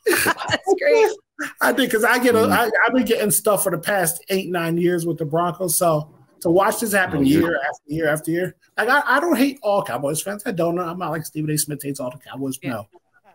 [0.26, 1.12] That's great.
[1.62, 2.52] I did because I get a, Mm.
[2.52, 5.78] I, I've been getting stuff for the past eight nine years with the Broncos.
[5.78, 7.40] So to watch this happen Oh, yeah.
[7.40, 10.44] year after year after year, like I, I don't hate all Cowboys fans.
[10.46, 10.76] I don't.
[10.76, 10.84] know.
[10.84, 11.58] I'm not like Stephen A.
[11.58, 12.60] Smith hates all the Cowboys.
[12.62, 12.70] Yeah.
[12.72, 12.88] No,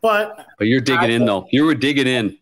[0.05, 1.47] but But you're digging in though.
[1.51, 2.37] You were digging in.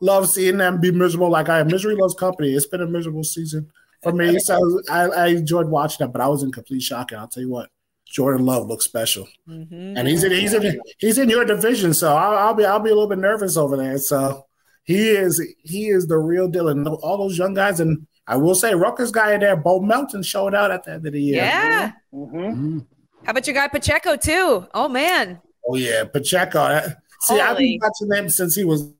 [0.00, 1.28] Love seeing them be miserable.
[1.30, 2.54] Like I misery loves company.
[2.54, 3.70] It's been a miserable season
[4.02, 4.38] for me.
[4.38, 4.56] So
[4.90, 7.10] I, I enjoyed watching that, but I was in complete shock.
[7.12, 7.70] And I'll tell you what,
[8.06, 9.94] Jordan Love looks special, Mhm.
[9.98, 11.94] and he's in he's in he's in your division.
[11.94, 13.98] So I'll, I'll be I'll be a little bit nervous over there.
[13.98, 14.46] So
[14.84, 17.80] he is he is the real deal, and all those young guys.
[17.80, 21.06] And I will say, Rutgers guy in there, Bo Melton, showed out at the end
[21.06, 21.36] of the year.
[21.44, 21.92] Yeah.
[22.12, 22.86] hmm Mm.
[23.24, 24.66] How about your guy Pacheco too?
[24.74, 25.40] Oh man.
[25.68, 26.68] Oh yeah, Pacheco.
[26.68, 28.92] That- See, I've been watching him since he was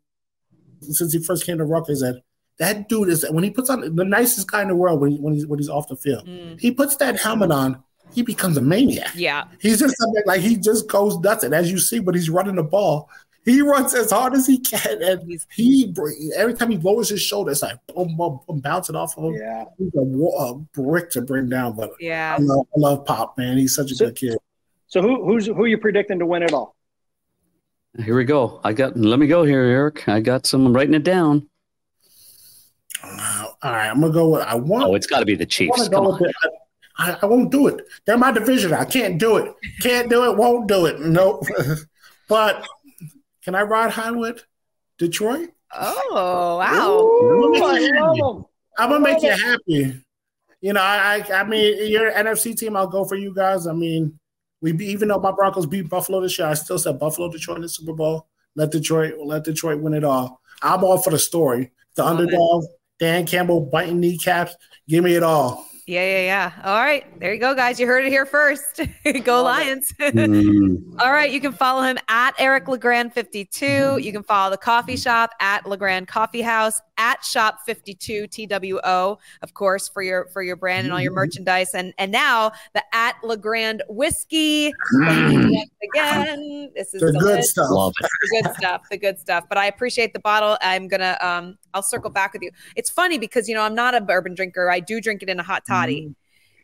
[0.81, 2.21] since he first came to Rutgers, and
[2.59, 5.19] that dude is when he puts on the nicest guy in the world when, he,
[5.19, 6.27] when he's when he's off the field.
[6.27, 6.59] Mm.
[6.61, 7.83] He puts that helmet on,
[8.15, 9.11] he becomes a maniac.
[9.15, 9.45] Yeah.
[9.61, 12.55] He's just something like he just goes nuts, and as you see, when he's running
[12.55, 13.11] the ball,
[13.45, 15.95] he runs as hard as he can, and He's- he
[16.37, 19.35] every time he lowers his shoulder, it's like boom, boom, boom, bouncing off of him.
[19.35, 19.65] Yeah.
[19.77, 22.37] He's a, a brick to bring down, but Yeah.
[22.39, 23.59] I love, I love Pop, man.
[23.59, 24.39] He's such a So- good kid.
[24.95, 26.77] So who who's who are you predicting to win it all?
[27.99, 28.61] Here we go.
[28.63, 28.97] I got.
[28.97, 30.09] Let me go here, Eric.
[30.09, 30.65] I got some.
[30.67, 31.49] I'm writing it down.
[33.03, 34.85] Uh, all right, I'm gonna go with I want.
[34.85, 35.71] Oh, it's got to be the Chiefs.
[35.77, 36.25] want to go Come on.
[36.25, 36.37] it.
[36.97, 37.85] I, I won't do it.
[38.07, 38.73] They're my division.
[38.73, 39.53] I can't do it.
[39.81, 40.37] Can't do it.
[40.37, 41.01] Won't do it.
[41.01, 41.45] Nope.
[42.29, 42.65] but
[43.43, 44.45] can I ride high with
[44.99, 45.51] Detroit?
[45.75, 47.01] Oh wow.
[47.01, 48.45] Ooh, I love 'em.
[48.79, 50.01] I'm gonna make you happy.
[50.61, 52.77] You know, I, I, I mean, your NFC team.
[52.77, 53.67] I'll go for you guys.
[53.67, 54.21] I mean,
[54.65, 57.57] we be, even though my Broncos beat Buffalo this year, I still said Buffalo, Detroit
[57.57, 58.29] in the Super Bowl.
[58.57, 60.41] Let Detroit, let Detroit win it all.
[60.63, 61.71] I'm all for the story.
[61.97, 62.65] The underdog,
[62.99, 64.57] Dan Campbell biting kneecaps.
[64.89, 65.67] Give me it all.
[65.87, 66.53] Yeah, yeah, yeah.
[66.65, 67.05] All right.
[67.21, 67.79] There you go, guys.
[67.79, 68.81] You heard it here first.
[69.25, 69.45] go Love.
[69.59, 69.93] Lions.
[70.15, 71.01] Mm.
[71.01, 73.99] All right, you can follow him at Eric Legrand 52.
[74.01, 79.55] You can follow the coffee shop at Legrand Coffee House at Shop 52 TWO, of
[79.55, 81.75] course, for your for your brand and all your merchandise.
[81.75, 84.73] And and now the at Legrand whiskey.
[85.05, 86.71] Thank you once again.
[86.77, 87.51] This is The good delicious.
[87.51, 87.67] stuff.
[87.71, 88.09] Love it.
[88.23, 89.45] the good stuff, the good stuff.
[89.49, 90.57] But I appreciate the bottle.
[90.63, 92.51] I'm gonna um I'll circle back with you.
[92.77, 94.71] It's funny because you know I'm not a bourbon drinker.
[94.71, 96.15] I do drink it in a hot toddy.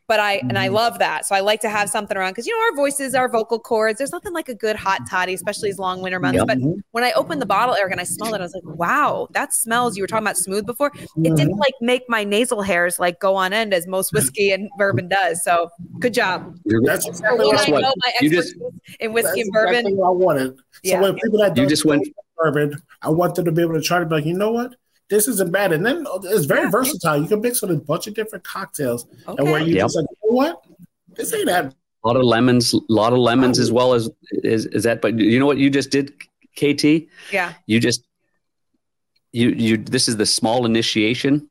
[0.08, 1.24] But I and I love that.
[1.24, 3.98] So I like to have something around because you know our voices, our vocal cords.
[3.98, 6.36] There's nothing like a good hot toddy, especially these long winter months.
[6.38, 6.48] Yep.
[6.48, 6.58] But
[6.90, 9.54] when I opened the bottle, Eric, and I smelled it, I was like, "Wow, that
[9.54, 10.90] smells." You were talking about smooth before.
[10.96, 11.34] It Mm-hmm.
[11.36, 15.06] didn't like make my nasal hairs like go on end as most whiskey and bourbon
[15.06, 15.44] does.
[15.44, 16.56] So good job.
[16.64, 19.74] You're- That's exactly what I know my You just- expertise in whiskey That's and bourbon.
[19.76, 20.56] exactly what I wanted.
[20.56, 21.00] So Yeah.
[21.02, 23.80] when people that You don't just went- bourbon, I want them to be able to
[23.80, 24.74] try to be like, you know what,
[25.10, 26.70] this isn't bad, and then it's very Yeah.
[26.70, 27.20] versatile.
[27.20, 29.84] You can mix with a bunch of different cocktails, and where you Yep.
[29.84, 30.64] just like, you know what,
[31.16, 31.74] this ain't that.
[32.04, 35.02] A lot of lemons, a lot of lemons as well as is, is that.
[35.02, 36.14] But you know what you just did,
[36.56, 37.08] KT?
[37.30, 37.52] Yeah.
[37.66, 38.02] You just
[39.32, 39.76] you you.
[39.76, 41.50] This is the small initiation,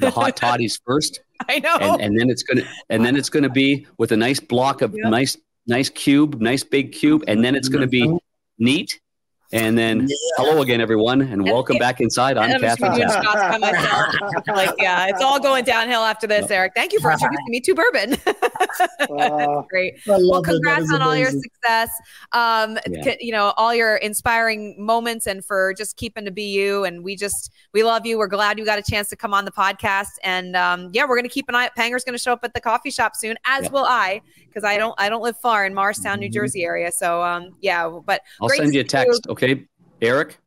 [0.00, 1.76] the hot toddies first, I know.
[1.80, 4.94] and, and then it's gonna and then it's gonna be with a nice block of
[4.94, 5.10] Yep.
[5.10, 5.36] nice
[5.66, 8.16] nice cube, nice big cube, and then it's gonna be mm-hmm.
[8.58, 9.00] neat.
[9.54, 12.36] And then hello again, everyone, and welcome back inside.
[12.36, 14.14] I'm I'm just Kathryn doing by myself.
[14.48, 16.72] like, yeah, it's all going downhill after this, Eric.
[16.74, 18.16] Thank you for introducing me to bourbon.
[19.00, 19.94] Uh, Great.
[20.06, 21.88] Well, congrats is on all your success.
[22.32, 23.02] Um, Yeah.
[23.04, 26.82] c- you know, all your inspiring moments and for just keeping to be you.
[26.84, 28.18] And we just, we love you.
[28.18, 30.08] We're glad you got a chance to come on the podcast.
[30.24, 31.70] And um, yeah, we're going to keep an eye.
[31.76, 33.70] Panger's going to show up at the coffee shop soon, as Yeah.
[33.70, 36.32] will I, because I don't, I don't live far in Morristown, New Mhm.
[36.32, 36.90] Jersey area.
[36.90, 39.06] So um, yeah, but I'll send you a text.
[39.06, 39.12] you.
[39.12, 39.66] text, okay,
[40.00, 40.38] Eric?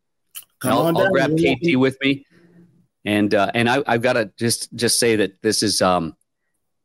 [0.59, 1.11] Come I'll, on I'll down.
[1.11, 2.25] grab You're KT with me,
[3.05, 6.15] and uh, and I, I've got to just just say that this is um,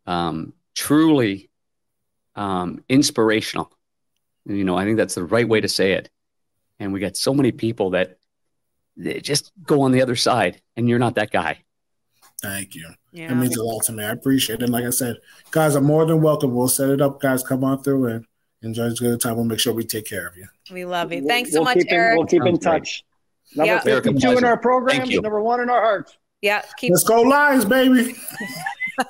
[0.07, 1.51] um, truly
[2.37, 3.73] um, inspirational.
[4.45, 6.11] You know, I think that's the right way to say it.
[6.79, 8.19] And we got so many people that
[8.97, 11.61] they just go on the other side, and you're not that guy.
[12.43, 12.89] Thank you.
[13.13, 13.31] yeah.
[13.31, 14.03] It means a lot to me.
[14.03, 14.63] I appreciate it.
[14.65, 15.19] And like I said,
[15.53, 16.53] guys are more than welcome.
[16.53, 17.21] We'll set it up.
[17.21, 18.27] Guys, come on through and
[18.63, 19.37] enjoy this good time.
[19.37, 20.49] We'll make sure we take care of you.
[20.73, 21.21] We love you.
[21.21, 22.19] we'll- Thanks so we'll much, keep in- Eric.
[22.19, 22.79] we'll keep in Sounds great.
[22.81, 23.05] touch.
[23.55, 23.83] Number Yeah.
[23.87, 26.17] Eric, a 52 in our program, number one in our hearts.
[26.41, 26.93] yeah, keep.
[26.93, 28.15] Let's go Lions, baby.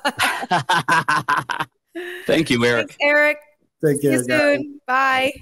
[2.25, 2.87] Thank you, Eric.
[2.87, 3.37] Thanks, Eric.
[3.85, 4.39] Take See you guys.
[4.39, 4.79] soon.
[4.87, 5.33] Bye.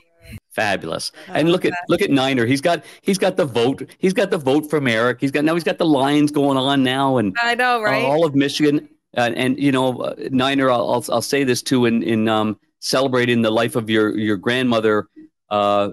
[0.52, 1.12] Fabulous.
[1.28, 2.46] And look at look at Niner.
[2.46, 3.90] He's got he's got the vote.
[4.00, 5.20] He's got the vote from Eric.
[5.22, 8.04] He's got now he's got the Lions going on now, and I know, right?
[8.04, 8.90] Uh, all of Michigan.
[9.16, 10.70] Uh, and you know, uh, Niner.
[10.70, 14.38] I'll, I'll, I'll say this too in in um, celebrating the life of your your
[14.38, 15.08] grandmother.
[15.50, 15.90] Uh,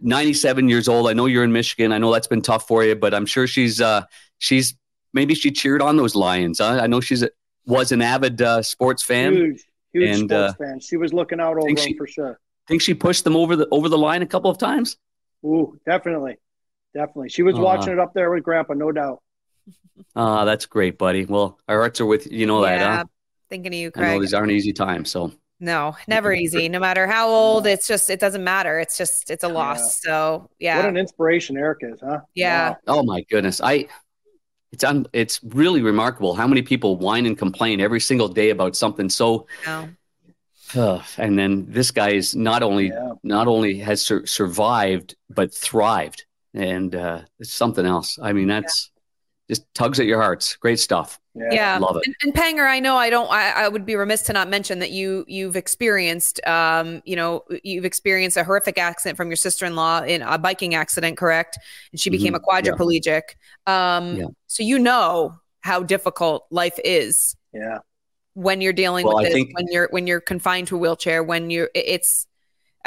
[0.00, 1.08] 97 years old.
[1.08, 1.92] I know you're in Michigan.
[1.92, 4.02] I know that's been tough for you, but I'm sure she's uh,
[4.38, 4.74] she's
[5.12, 6.58] maybe she cheered on those Lions.
[6.58, 6.80] Huh?
[6.82, 7.30] I know she's a,
[7.66, 9.34] was an avid uh, sports fan.
[9.34, 10.80] Huge, huge and, sports fan.
[10.80, 13.66] She was looking out over them she, for sure think she pushed them over the
[13.70, 14.98] over the line a couple of times?
[15.44, 16.36] Ooh, definitely,
[16.94, 17.30] definitely.
[17.30, 19.22] She was uh, watching it up there with Grandpa, no doubt.
[20.14, 21.24] Ah, uh, that's great, buddy.
[21.24, 22.46] Well, our hearts are with you.
[22.46, 23.04] Know yeah, that, huh?
[23.48, 24.06] Thinking of you, Craig.
[24.06, 25.32] I know these aren't easy times, so.
[25.60, 26.68] No, never easy.
[26.68, 28.78] No matter how old, it's just it doesn't matter.
[28.78, 29.80] It's just it's a loss.
[29.80, 30.10] Yeah.
[30.10, 30.76] So yeah.
[30.76, 32.20] What an inspiration Eric is, huh?
[32.34, 32.70] Yeah.
[32.70, 32.76] Wow.
[32.86, 33.88] Oh my goodness, I.
[34.70, 38.76] It's un, it's really remarkable how many people whine and complain every single day about
[38.76, 39.88] something so no
[41.18, 43.12] and then this guy is not only yeah.
[43.22, 48.18] not only has sur- survived but thrived, and uh, it's something else.
[48.20, 48.90] I mean, that's
[49.48, 49.54] yeah.
[49.54, 50.56] just tugs at your hearts.
[50.56, 51.20] Great stuff.
[51.38, 51.78] Yeah, yeah.
[51.78, 52.02] love it.
[52.06, 53.30] And, and, Panger, I know I don't.
[53.30, 57.44] I, I, would be remiss to not mention that you you've experienced, um, you know,
[57.62, 61.58] you've experienced a horrific accident from your sister in law in a biking accident, correct?
[61.92, 62.70] And she became mm-hmm.
[62.70, 63.22] a quadriplegic.
[63.66, 67.36] Um, so you know how difficult life is.
[67.52, 67.78] Yeah
[68.38, 71.24] when you're dealing well, with it, think, when you're when you're confined to a wheelchair,
[71.24, 72.27] when you're it's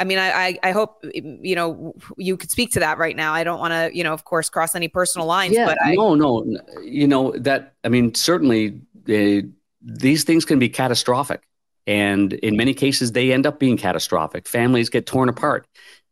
[0.02, 3.32] I mean, I, I, I hope you know you could speak to that right now.
[3.32, 5.54] I don't want to, you know, of course, cross any personal lines.
[5.54, 6.44] Yeah, but I, no, no,
[6.82, 7.74] you know that.
[7.84, 9.46] I mean, certainly uh,
[9.80, 11.42] these things can be catastrophic,
[11.86, 14.48] and in many cases, they end up being catastrophic.
[14.48, 15.68] Families get torn apart.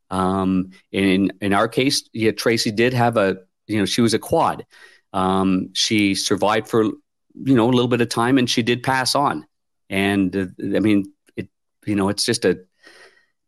[0.09, 4.21] Um, in in our case, yeah, Tracy did have a, you know, she was a
[4.21, 4.65] quad.
[5.13, 9.15] Um, she survived for you know a little bit of time and she did pass
[9.15, 9.47] on
[9.89, 11.49] and uh, i mean it
[11.87, 12.59] you know it's just a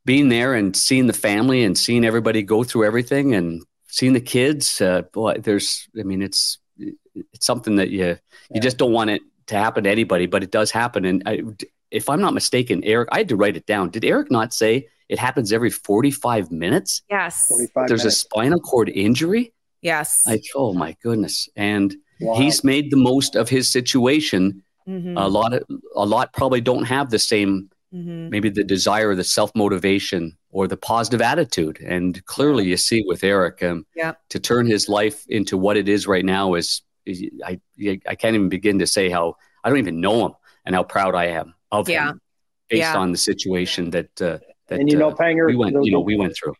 [0.05, 4.21] being there and seeing the family and seeing everybody go through everything and seeing the
[4.21, 8.17] kids uh, boy there's i mean it's it's something that you yeah.
[8.51, 11.43] you just don't want it to happen to anybody but it does happen and I,
[11.91, 14.89] if i'm not mistaken eric i had to write it down did eric not say
[15.09, 18.17] it happens every 45 minutes yes 45 there's minutes.
[18.17, 22.37] a spinal cord injury yes like oh my goodness and Wow.
[22.37, 24.63] He's made the most of his situation.
[24.89, 25.17] Mm-hmm.
[25.17, 28.31] A lot of a lot probably don't have the same mm-hmm.
[28.31, 31.81] maybe the desire, the self motivation, or the positive attitude.
[31.81, 34.15] And clearly, you see with Eric, um, yeah.
[34.31, 38.35] to turn his life into what it is right now is, is I I can't
[38.35, 40.33] even begin to say how I don't even know him
[40.65, 42.11] and how proud I am of yeah.
[42.11, 42.21] him
[42.69, 42.97] based yeah.
[42.97, 44.39] on the situation that uh,
[44.69, 46.55] that and you know, uh, Panger, we went the, you know we went through.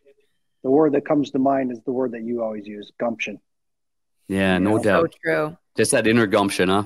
[0.63, 3.39] The word that comes to mind is the word that you always use, gumption.
[4.27, 5.13] Yeah, no yeah, doubt.
[5.13, 5.57] So true.
[5.75, 6.83] Just that inner gumption, huh?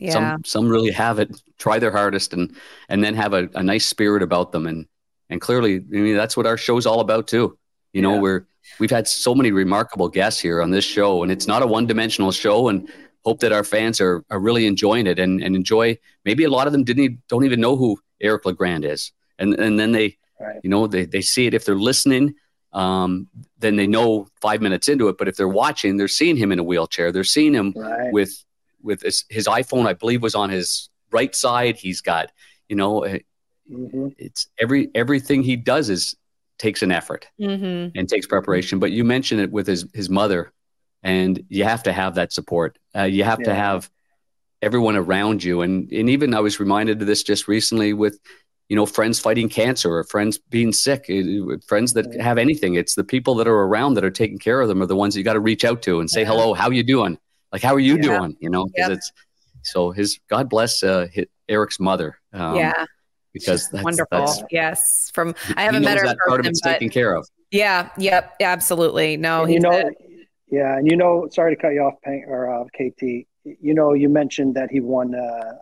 [0.00, 0.12] Yeah.
[0.12, 2.56] Some some really have it, try their hardest and
[2.88, 4.66] and then have a, a nice spirit about them.
[4.66, 4.86] And
[5.28, 7.58] and clearly, I mean that's what our show's all about too.
[7.92, 8.20] You know, yeah.
[8.20, 8.46] we're
[8.78, 11.86] we've had so many remarkable guests here on this show, and it's not a one
[11.86, 12.88] dimensional show and
[13.24, 16.66] hope that our fans are, are really enjoying it and, and enjoy maybe a lot
[16.66, 19.12] of them didn't don't even know who Eric LeGrand is.
[19.38, 20.60] And and then they right.
[20.62, 22.34] you know they, they see it if they're listening
[22.72, 23.28] um,
[23.58, 25.18] then they know five minutes into it.
[25.18, 27.12] But if they're watching, they're seeing him in a wheelchair.
[27.12, 28.12] They're seeing him right.
[28.12, 28.44] with
[28.82, 29.86] with his, his, iPhone.
[29.86, 31.76] I believe was on his right side.
[31.76, 32.32] He's got
[32.68, 33.18] you know eh,
[33.70, 34.08] mm-hmm.
[34.18, 36.16] it's every everything he does is
[36.58, 37.96] takes an effort mm-hmm.
[37.98, 38.78] and takes preparation.
[38.78, 40.52] But you mentioned it with his his mother,
[41.02, 42.78] and you have to have that support.
[42.96, 43.46] Uh, you have yeah.
[43.46, 43.90] to have
[44.62, 45.62] everyone around you.
[45.62, 48.18] And and even I was reminded of this just recently with
[48.70, 52.74] you know, friends fighting cancer or friends being sick, eh, friends that have anything.
[52.76, 55.16] It's the people that are around that are taking care of them are the ones
[55.16, 56.28] you got to reach out to and say, yeah.
[56.28, 57.18] hello, how you doing?
[57.52, 58.02] Like, how are you yeah.
[58.02, 58.36] doing?
[58.40, 58.98] You know, because yep.
[58.98, 59.12] it's,
[59.62, 62.16] so his, God bless uh, his, Eric's mother.
[62.32, 62.84] Um, yeah.
[63.32, 64.26] Because that's wonderful.
[64.26, 65.10] That's, yes.
[65.14, 66.06] From, I haven't met her.
[66.06, 67.28] That part of it's but, taken care of.
[67.50, 67.90] Yeah.
[67.98, 68.36] Yep.
[68.40, 69.16] Absolutely.
[69.16, 69.90] No, you know,
[70.50, 70.76] yeah.
[70.76, 73.02] And you know, sorry to cut you off, or uh, KT,
[73.44, 75.52] you know, you mentioned that he won, uh,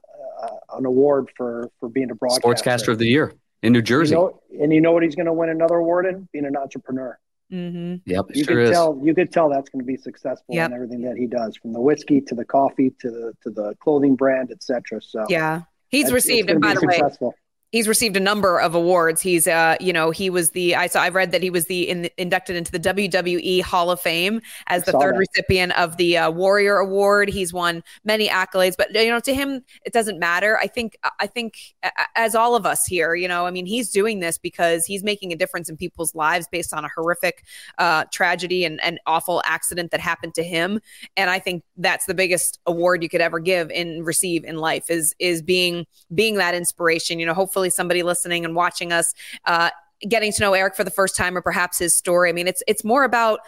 [0.43, 2.49] uh, an award for for being a broadcaster.
[2.49, 4.15] Sportscaster of the Year in New Jersey.
[4.15, 6.29] You know, and you know what he's going to win another award in?
[6.33, 7.19] Being an entrepreneur.
[7.53, 7.97] Mm-hmm.
[8.05, 8.71] Yep, you sure could is.
[8.71, 9.01] tell.
[9.03, 10.71] You could tell that's going to be successful yep.
[10.71, 13.75] in everything that he does, from the whiskey to the coffee to the to the
[13.81, 15.01] clothing brand, etc.
[15.01, 16.51] So yeah, he's received.
[16.51, 17.35] it by the successful.
[17.71, 19.21] He's received a number of awards.
[19.21, 21.89] He's, uh, you know, he was the I saw I've read that he was the
[21.89, 25.19] in, inducted into the WWE Hall of Fame as the third that.
[25.19, 27.29] recipient of the uh, Warrior Award.
[27.29, 30.59] He's won many accolades, but you know, to him, it doesn't matter.
[30.59, 31.59] I think I think
[32.17, 35.33] as all of us here, you know, I mean, he's doing this because he's making
[35.33, 37.45] a difference in people's lives based on a horrific
[37.79, 40.81] uh, tragedy and an awful accident that happened to him.
[41.17, 44.91] And I think that's the biggest award you could ever give and receive in life
[44.91, 47.19] is is being being that inspiration.
[47.19, 49.15] You know, hopefully hopefully somebody listening and watching us
[49.47, 49.71] uh,
[50.09, 52.31] getting to know Eric for the first time or perhaps his story.
[52.31, 53.41] I mean, it's it's more about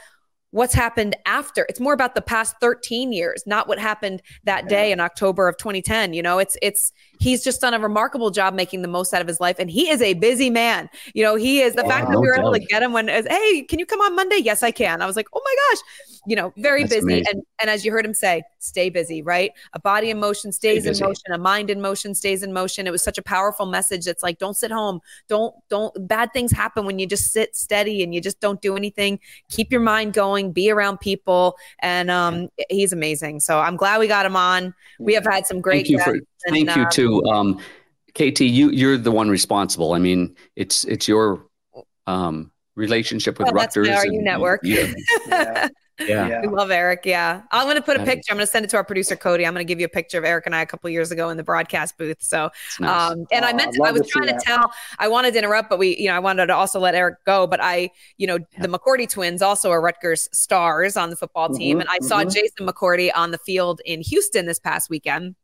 [0.51, 1.65] what's happened after.
[1.69, 5.57] It's more about the past 13 years, not what happened that day in October of
[5.59, 6.13] 2010.
[6.13, 9.29] You know, it's it's he's just done a remarkable job making the most out of
[9.29, 10.89] his life, and he is a busy man.
[11.15, 13.63] You know, he is the fact that we were able to get him when, hey,
[13.69, 14.39] can you come on Monday?
[14.43, 15.03] Yes, I can.
[15.03, 15.83] I was like, oh my gosh,
[16.27, 17.05] you know, very That's busy.
[17.05, 17.27] Amazing.
[17.33, 19.53] And and as you heard him say, stay busy, right?
[19.73, 22.87] A body in motion stays in motion, a mind in motion stays in motion.
[22.87, 24.07] It was such a powerful message.
[24.07, 25.01] It's like, don't sit home.
[25.29, 28.77] Don't don't bad things happen when you just sit steady and you just don't do
[28.77, 29.19] anything.
[29.49, 31.57] Keep your mind going, be around people.
[31.81, 33.41] And um he's amazing.
[33.41, 34.75] So I'm glad we got him on.
[34.99, 36.13] We have had some great Thank you for
[36.49, 37.25] thank and, you uh, too.
[37.27, 37.61] Um
[38.15, 39.93] KT, you you're the one responsible.
[39.93, 41.47] I mean, it's it's your
[42.07, 43.89] um relationship with well, Rutgers.
[43.89, 44.61] That's my RU network.
[44.65, 44.93] yeah.
[45.29, 45.69] Yeah.
[46.01, 47.03] We love Eric.
[47.05, 47.43] Yeah.
[47.51, 48.33] I'm going to put a picture.
[48.33, 49.47] I'm going to send it to our producer, Cody.
[49.47, 51.29] I'm going to give you a picture of Eric and I a couple years ago
[51.31, 52.23] in the broadcast booth.
[52.23, 53.13] So, nice.
[53.13, 54.43] um, and oh, I meant, to, I was to trying to that.
[54.43, 57.25] tell, I wanted to interrupt, but we, you know, I wanted to also let Eric
[57.25, 57.47] go.
[57.47, 58.67] But I, you know, yeah.
[58.67, 61.77] the McCourty twins also are Rutgers stars on the football team.
[61.77, 62.07] Mm-hmm, and I mm-hmm.
[62.07, 65.35] saw Jason McCourty on the field in Houston this past weekend.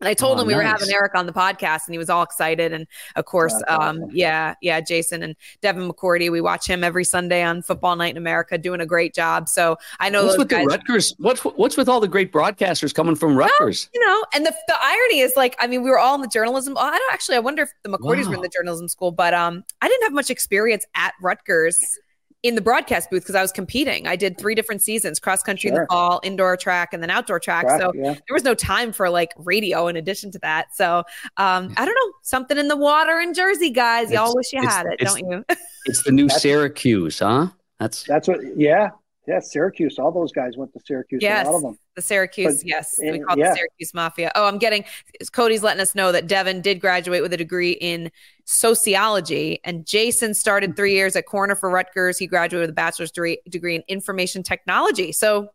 [0.00, 0.62] And I told oh, him we nice.
[0.62, 2.72] were having Eric on the podcast and he was all excited.
[2.72, 2.86] And
[3.16, 7.62] of course, um, yeah, yeah, Jason and Devin McCourty, we watch him every Sunday on
[7.62, 9.48] Football Night in America doing a great job.
[9.48, 11.14] So I know what's with guys- the Rutgers.
[11.18, 13.88] What's, what's with all the great broadcasters coming from Rutgers?
[13.94, 16.20] Well, you know, and the, the irony is like, I mean, we were all in
[16.20, 16.76] the journalism.
[16.76, 18.30] I don't actually, I wonder if the McCourtys wow.
[18.30, 21.98] were in the journalism school, but um, I didn't have much experience at Rutgers
[22.42, 24.06] in the broadcast booth because I was competing.
[24.06, 25.76] I did three different seasons cross country sure.
[25.76, 27.66] in the fall, indoor track, and then outdoor track.
[27.66, 28.12] track so yeah.
[28.12, 30.74] there was no time for like radio in addition to that.
[30.74, 30.98] So
[31.36, 34.10] um, I don't know, something in the water in Jersey, guys.
[34.10, 35.44] Y'all wish you had it, don't you?
[35.86, 37.48] it's the new Syracuse, huh?
[37.78, 38.90] That's that's what, yeah.
[39.26, 39.98] Yeah, Syracuse.
[39.98, 41.20] All those guys went to Syracuse.
[41.20, 41.78] Yes, a lot of them.
[41.96, 43.50] The Syracuse, but, yes, and, we call yeah.
[43.50, 44.30] the Syracuse Mafia.
[44.36, 44.84] Oh, I'm getting
[45.32, 48.10] Cody's letting us know that Devin did graduate with a degree in
[48.44, 52.18] sociology, and Jason started three years at Corner for Rutgers.
[52.18, 55.10] He graduated with a bachelor's degree, degree in information technology.
[55.10, 55.50] So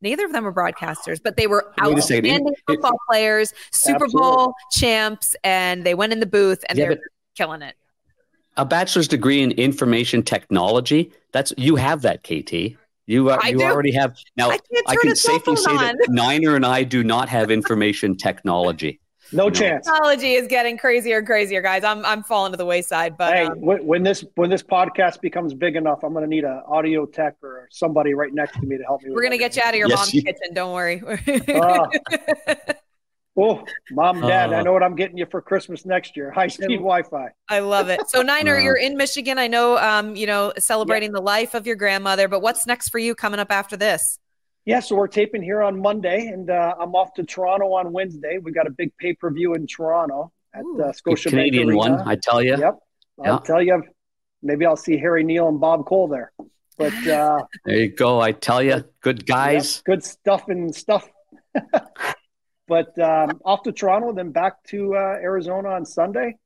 [0.00, 4.20] neither of them are broadcasters, but they were outstanding football players, Super Absolutely.
[4.20, 7.00] Bowl champs, and they went in the booth and yeah, they're
[7.34, 7.74] killing it.
[8.56, 11.12] A bachelor's degree in information technology.
[11.32, 12.78] That's you have that, KT.
[13.06, 13.64] You uh, you do.
[13.64, 14.50] already have now.
[14.50, 15.78] I, I can safely say on.
[15.78, 19.00] that Niner and I do not have information technology.
[19.32, 19.86] No, chance.
[19.86, 21.84] Technology is getting crazier and crazier, guys.
[21.84, 23.16] I'm I'm falling to the wayside.
[23.16, 26.44] But hey, um, when this when this podcast becomes big enough, I'm going to need
[26.44, 29.10] an audio tech or somebody right next to me to help me.
[29.10, 30.54] We're going to get you out of your yes, mom's you- kitchen.
[30.54, 31.02] Don't worry.
[31.48, 31.86] uh,
[33.36, 36.30] Oh, mom, dad, uh, I know what I'm getting you for Christmas next year.
[36.30, 37.30] High speed Wi Fi.
[37.48, 38.08] I love it.
[38.08, 39.38] So, Niner, uh, you're in Michigan.
[39.38, 41.18] I know, um, you know, celebrating yeah.
[41.18, 44.20] the life of your grandmother, but what's next for you coming up after this?
[44.66, 48.38] Yeah, so we're taping here on Monday, and uh, I'm off to Toronto on Wednesday.
[48.38, 51.76] We got a big pay per view in Toronto at uh, Scotia Canadian Arena.
[51.76, 52.56] one, I tell you.
[52.56, 52.78] Yep,
[53.24, 53.82] I'll tell you.
[54.42, 56.32] Maybe I'll see Harry Neale and Bob Cole there.
[56.78, 58.20] But uh, there you go.
[58.20, 59.76] I tell you, good guys.
[59.76, 61.08] Yep, good stuff and stuff.
[62.66, 66.36] But um, off to Toronto, then back to uh, Arizona on Sunday.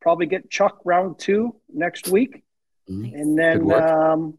[0.00, 2.42] Probably get Chuck round two next week,
[2.88, 3.14] mm-hmm.
[3.14, 4.38] and then um,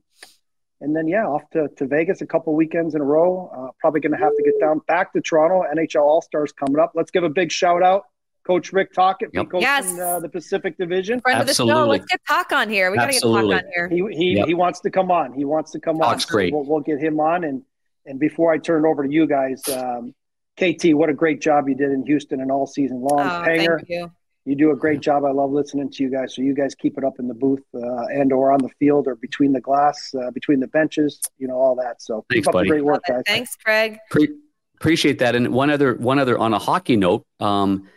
[0.81, 3.51] and then yeah, off to, to Vegas a couple weekends in a row.
[3.55, 5.63] Uh, probably going to have to get down back to Toronto.
[5.73, 6.93] NHL All Stars coming up.
[6.95, 8.05] Let's give a big shout out.
[8.45, 9.49] Coach Rick Tocchet, yep.
[9.49, 9.99] coaching yes.
[9.99, 11.19] uh, the Pacific Division.
[11.19, 11.71] Friend Absolutely.
[11.71, 11.89] of the show.
[11.89, 12.89] Let's get Toc on here.
[12.89, 13.87] We got to get Toc on here.
[13.89, 14.47] He he, yep.
[14.47, 15.33] he wants to come on.
[15.33, 16.31] He wants to come Toc's on.
[16.31, 16.53] great.
[16.53, 17.43] We'll, we'll, get him on.
[17.43, 17.61] And
[18.05, 20.15] and before I turn it over to you guys, um,
[20.59, 23.21] KT, what a great job you did in Houston and all season long.
[23.21, 24.11] Oh, Panger, thank you.
[24.45, 25.23] You do a great job.
[25.23, 26.35] I love listening to you guys.
[26.35, 29.07] So you guys keep it up in the booth uh, and or on the field
[29.07, 32.01] or between the glass, uh, between the benches, you know, all that.
[32.01, 32.67] So thanks, buddy.
[32.67, 33.21] great work, guys.
[33.27, 33.99] Thanks, Craig.
[34.09, 34.35] Pre-
[34.75, 35.35] appreciate that.
[35.35, 37.25] And one other, one other on a hockey note.
[37.39, 37.87] Um,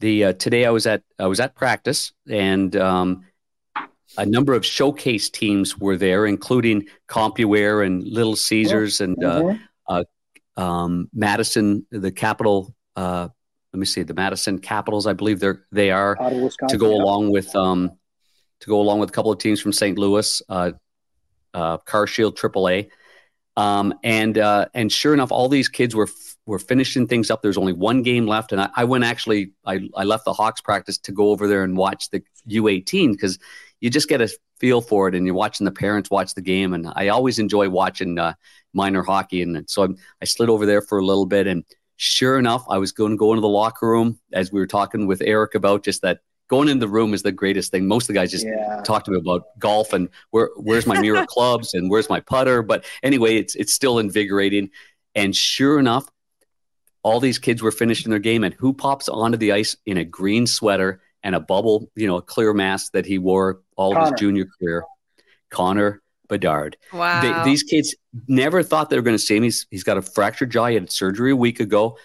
[0.00, 3.26] the uh, today I was at I was at practice and um,
[4.16, 9.40] a number of showcase teams were there, including CompuWare and Little Caesars oh, and uh,
[9.42, 9.62] mm-hmm
[10.60, 12.74] um, Madison, the capital.
[12.94, 13.28] Uh,
[13.72, 15.06] let me see, the Madison Capitals.
[15.06, 16.16] I believe they're they are
[16.68, 17.92] to go along with um,
[18.60, 19.98] to go along with a couple of teams from St.
[19.98, 20.72] Louis, uh,
[21.54, 22.90] uh, Car Shield AAA.
[23.56, 26.08] Um, and uh, and sure enough, all these kids were
[26.46, 27.42] were finishing things up.
[27.42, 29.52] There's only one game left, and I, I went actually.
[29.64, 33.38] I, I left the Hawks practice to go over there and watch the U18 because
[33.80, 34.28] you just get a
[34.60, 36.74] feel for it, and you're watching the parents watch the game.
[36.74, 38.34] And I always enjoy watching uh,
[38.72, 39.42] minor hockey.
[39.42, 39.88] And so I,
[40.22, 41.46] I slid over there for a little bit.
[41.46, 41.64] And
[41.96, 45.06] sure enough, I was going to go into the locker room as we were talking
[45.06, 47.86] with Eric about just that going in the room is the greatest thing.
[47.86, 48.82] Most of the guys just yeah.
[48.84, 52.62] talk to me about golf and where where's my mirror clubs and where's my putter.
[52.62, 54.70] But anyway, it's it's still invigorating.
[55.14, 56.08] And sure enough,
[57.02, 60.04] all these kids were finishing their game, and who pops onto the ice in a
[60.04, 64.06] green sweater and a bubble, you know, a clear mask that he wore all Connor.
[64.06, 64.84] of his junior career.
[65.50, 66.76] Connor Bedard.
[66.92, 67.20] Wow.
[67.44, 67.94] They, these kids
[68.28, 69.42] never thought they were going to see him.
[69.42, 70.66] He's, he's got a fractured jaw.
[70.66, 71.98] He had surgery a week ago,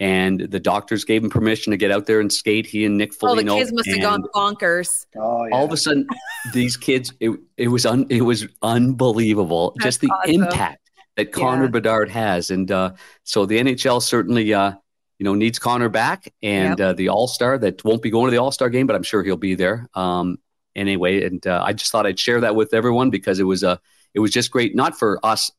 [0.00, 2.66] and the doctors gave him permission to get out there and skate.
[2.66, 5.06] He and Nick oh, the kids must have gone bonkers.
[5.16, 5.54] Oh, yeah.
[5.54, 6.06] All of a sudden,
[6.52, 9.74] these kids, it, it was un, it was unbelievable.
[9.76, 10.42] That's just the awesome.
[10.42, 11.70] impact that Connor Yeah.
[11.70, 12.92] Bedard has, and uh,
[13.24, 14.52] so the NHL certainly.
[14.52, 14.72] Uh,
[15.18, 18.30] you know, needs Connor back and uh, the All Star that won't be going to
[18.30, 19.88] the All Star game, but I'm sure he'll be there.
[19.94, 20.38] Um,
[20.76, 23.80] anyway, and uh, I just thought I'd share that with everyone because it was a,
[24.14, 25.50] it was just great, not for us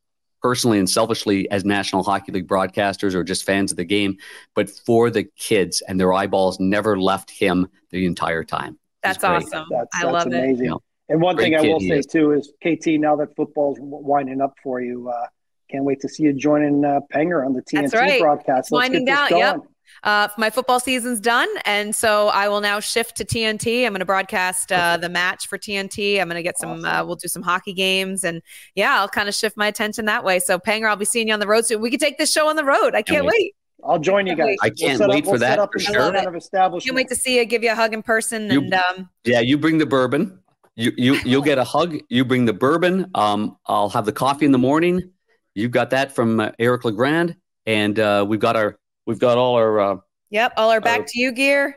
[0.41, 4.17] personally and selfishly as National Hockey League broadcasters or just fans of the game,
[4.55, 8.79] but for the kids and their eyeballs never left him the entire time.
[9.03, 9.65] That's awesome.
[9.69, 10.33] That's, I that's love it.
[10.33, 10.65] amazing.
[10.65, 10.75] Yeah.
[11.09, 12.05] And one thing I will say is.
[12.05, 12.99] too is KT.
[12.99, 15.25] Now that football's w- winding up for you, uh,
[15.69, 18.21] can't wait to see you joining uh, Panger on the TNT That's right.
[18.21, 18.71] broadcast.
[18.71, 19.61] Let's winding get this down, yep.
[20.03, 23.85] Uh, my football season's done, and so I will now shift to TNT.
[23.85, 26.21] I'm going to broadcast uh, the match for TNT.
[26.21, 26.85] I'm going to get some.
[26.85, 28.41] Uh, we'll do some hockey games, and
[28.75, 30.39] yeah, I'll kind of shift my attention that way.
[30.39, 31.81] So, Panger, I'll be seeing you on the road soon.
[31.81, 32.95] We can take this show on the road.
[32.95, 33.33] I can't wait.
[33.33, 33.55] wait.
[33.83, 34.57] I'll join you guys.
[34.61, 36.01] I can't set wait up, for we'll that, set up for in sure.
[36.01, 36.85] some kind of establishment.
[36.85, 39.39] Can't wait to see you, give you a hug in person, You- and um, Yeah,
[39.39, 40.39] you bring the bourbon.
[40.75, 41.97] You you you'll get a hug.
[42.07, 43.11] You bring the bourbon.
[43.13, 45.11] Um, I'll have the coffee in the morning.
[45.55, 47.35] You've got that from uh, Eric Legrand,
[47.65, 49.95] and uh, we've got our we've got all our uh,
[50.29, 51.75] yep, all our back Uh, to you gear.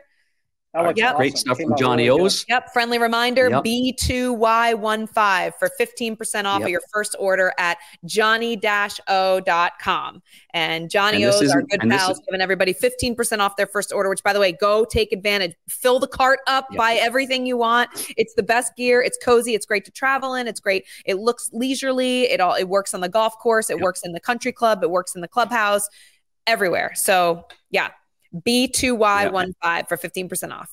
[0.73, 1.15] That looks Yep.
[1.17, 1.37] great awesome.
[1.37, 2.25] stuff Came from Johnny really good.
[2.25, 2.45] O's.
[2.49, 2.73] Yep.
[2.73, 3.63] Friendly reminder Yep.
[3.63, 6.65] B2Y15 for 15% off Yep.
[6.65, 8.59] of your first order at johnny
[9.07, 10.21] o.com.
[10.53, 13.67] And Johnny And this O's, are good and pals, is- giving everybody 15% off their
[13.67, 15.53] first order, which, by the way, go take advantage.
[15.69, 16.77] Fill the cart up, Yep.
[16.77, 17.89] buy everything you want.
[18.17, 19.01] It's the best gear.
[19.01, 19.53] It's cozy.
[19.53, 20.47] It's great to travel in.
[20.47, 20.85] It's great.
[21.05, 22.23] It looks leisurely.
[22.31, 23.69] It all it works on the golf course.
[23.69, 23.83] It Yep.
[23.83, 24.83] works in the country club.
[24.83, 25.87] It works in the clubhouse.
[26.47, 26.91] Everywhere.
[26.95, 27.89] So yeah,
[28.33, 30.69] B2Y15 for 15% off.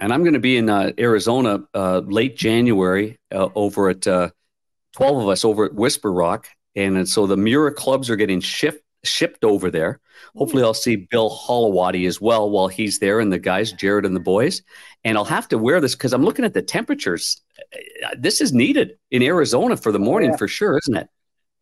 [0.00, 4.30] and I'm going to be in uh, Arizona uh, late January uh, over at uh,
[4.96, 6.48] 12 of us over at Whisper Rock.
[6.76, 10.00] And so the Miura clubs are getting shipped shipped over there.
[10.36, 14.14] Hopefully, I'll see Bill Hollowati as well while he's there and the guys, Jared and
[14.14, 14.62] the boys.
[15.04, 17.40] And I'll have to wear this because I'm looking at the temperatures.
[18.04, 20.36] Uh, This is needed in Arizona for the morning Yeah.
[20.36, 21.08] for sure, isn't it?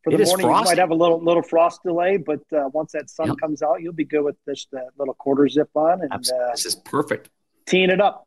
[0.07, 2.92] For the is morning, you might have a little little frost delay, but uh, once
[2.92, 3.36] that sun Yep.
[3.38, 6.64] comes out, you'll be good with just that little quarter zip on and uh, This
[6.64, 7.28] is perfect.
[7.66, 8.22] teeing it up.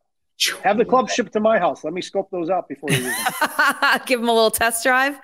[0.64, 1.84] Have the club shipped to my house.
[1.86, 4.00] Let me scope those out before you use them.
[4.06, 5.20] Give them a little test drive.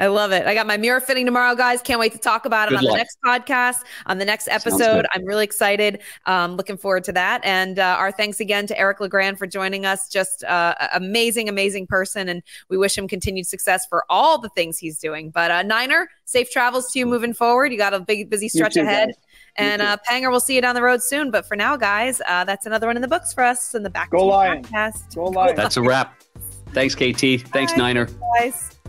[0.00, 0.46] I love it.
[0.46, 1.82] I got my Miura fitting tomorrow, guys.
[1.82, 2.92] Can't wait to talk about it Good on luck.
[2.94, 5.06] the next podcast, on the next episode.
[5.14, 6.00] I'm really excited.
[6.24, 7.42] Um, looking forward to that.
[7.44, 10.08] And uh, our thanks again to Eric Legrand for joining us.
[10.08, 12.28] Just uh, amazing, amazing person.
[12.30, 15.28] And we wish him continued success for all the things he's doing.
[15.30, 17.70] But uh, Niner, safe travels to you moving forward.
[17.70, 19.08] You got a big, busy stretch too, ahead.
[19.08, 19.16] guys.
[19.56, 21.30] And uh, Panger, we'll see you down the road soon.
[21.30, 23.90] But for now, guys, uh, that's another one in the books for us in the
[23.90, 24.66] back Go to Lions.
[24.66, 25.14] podcast.
[25.14, 25.56] Go Lions.
[25.56, 26.18] That's a wrap.
[26.72, 27.46] Thanks, KT.
[27.52, 27.78] Thanks, Bye.
[27.78, 28.08] Niner.
[28.38, 28.79] guys.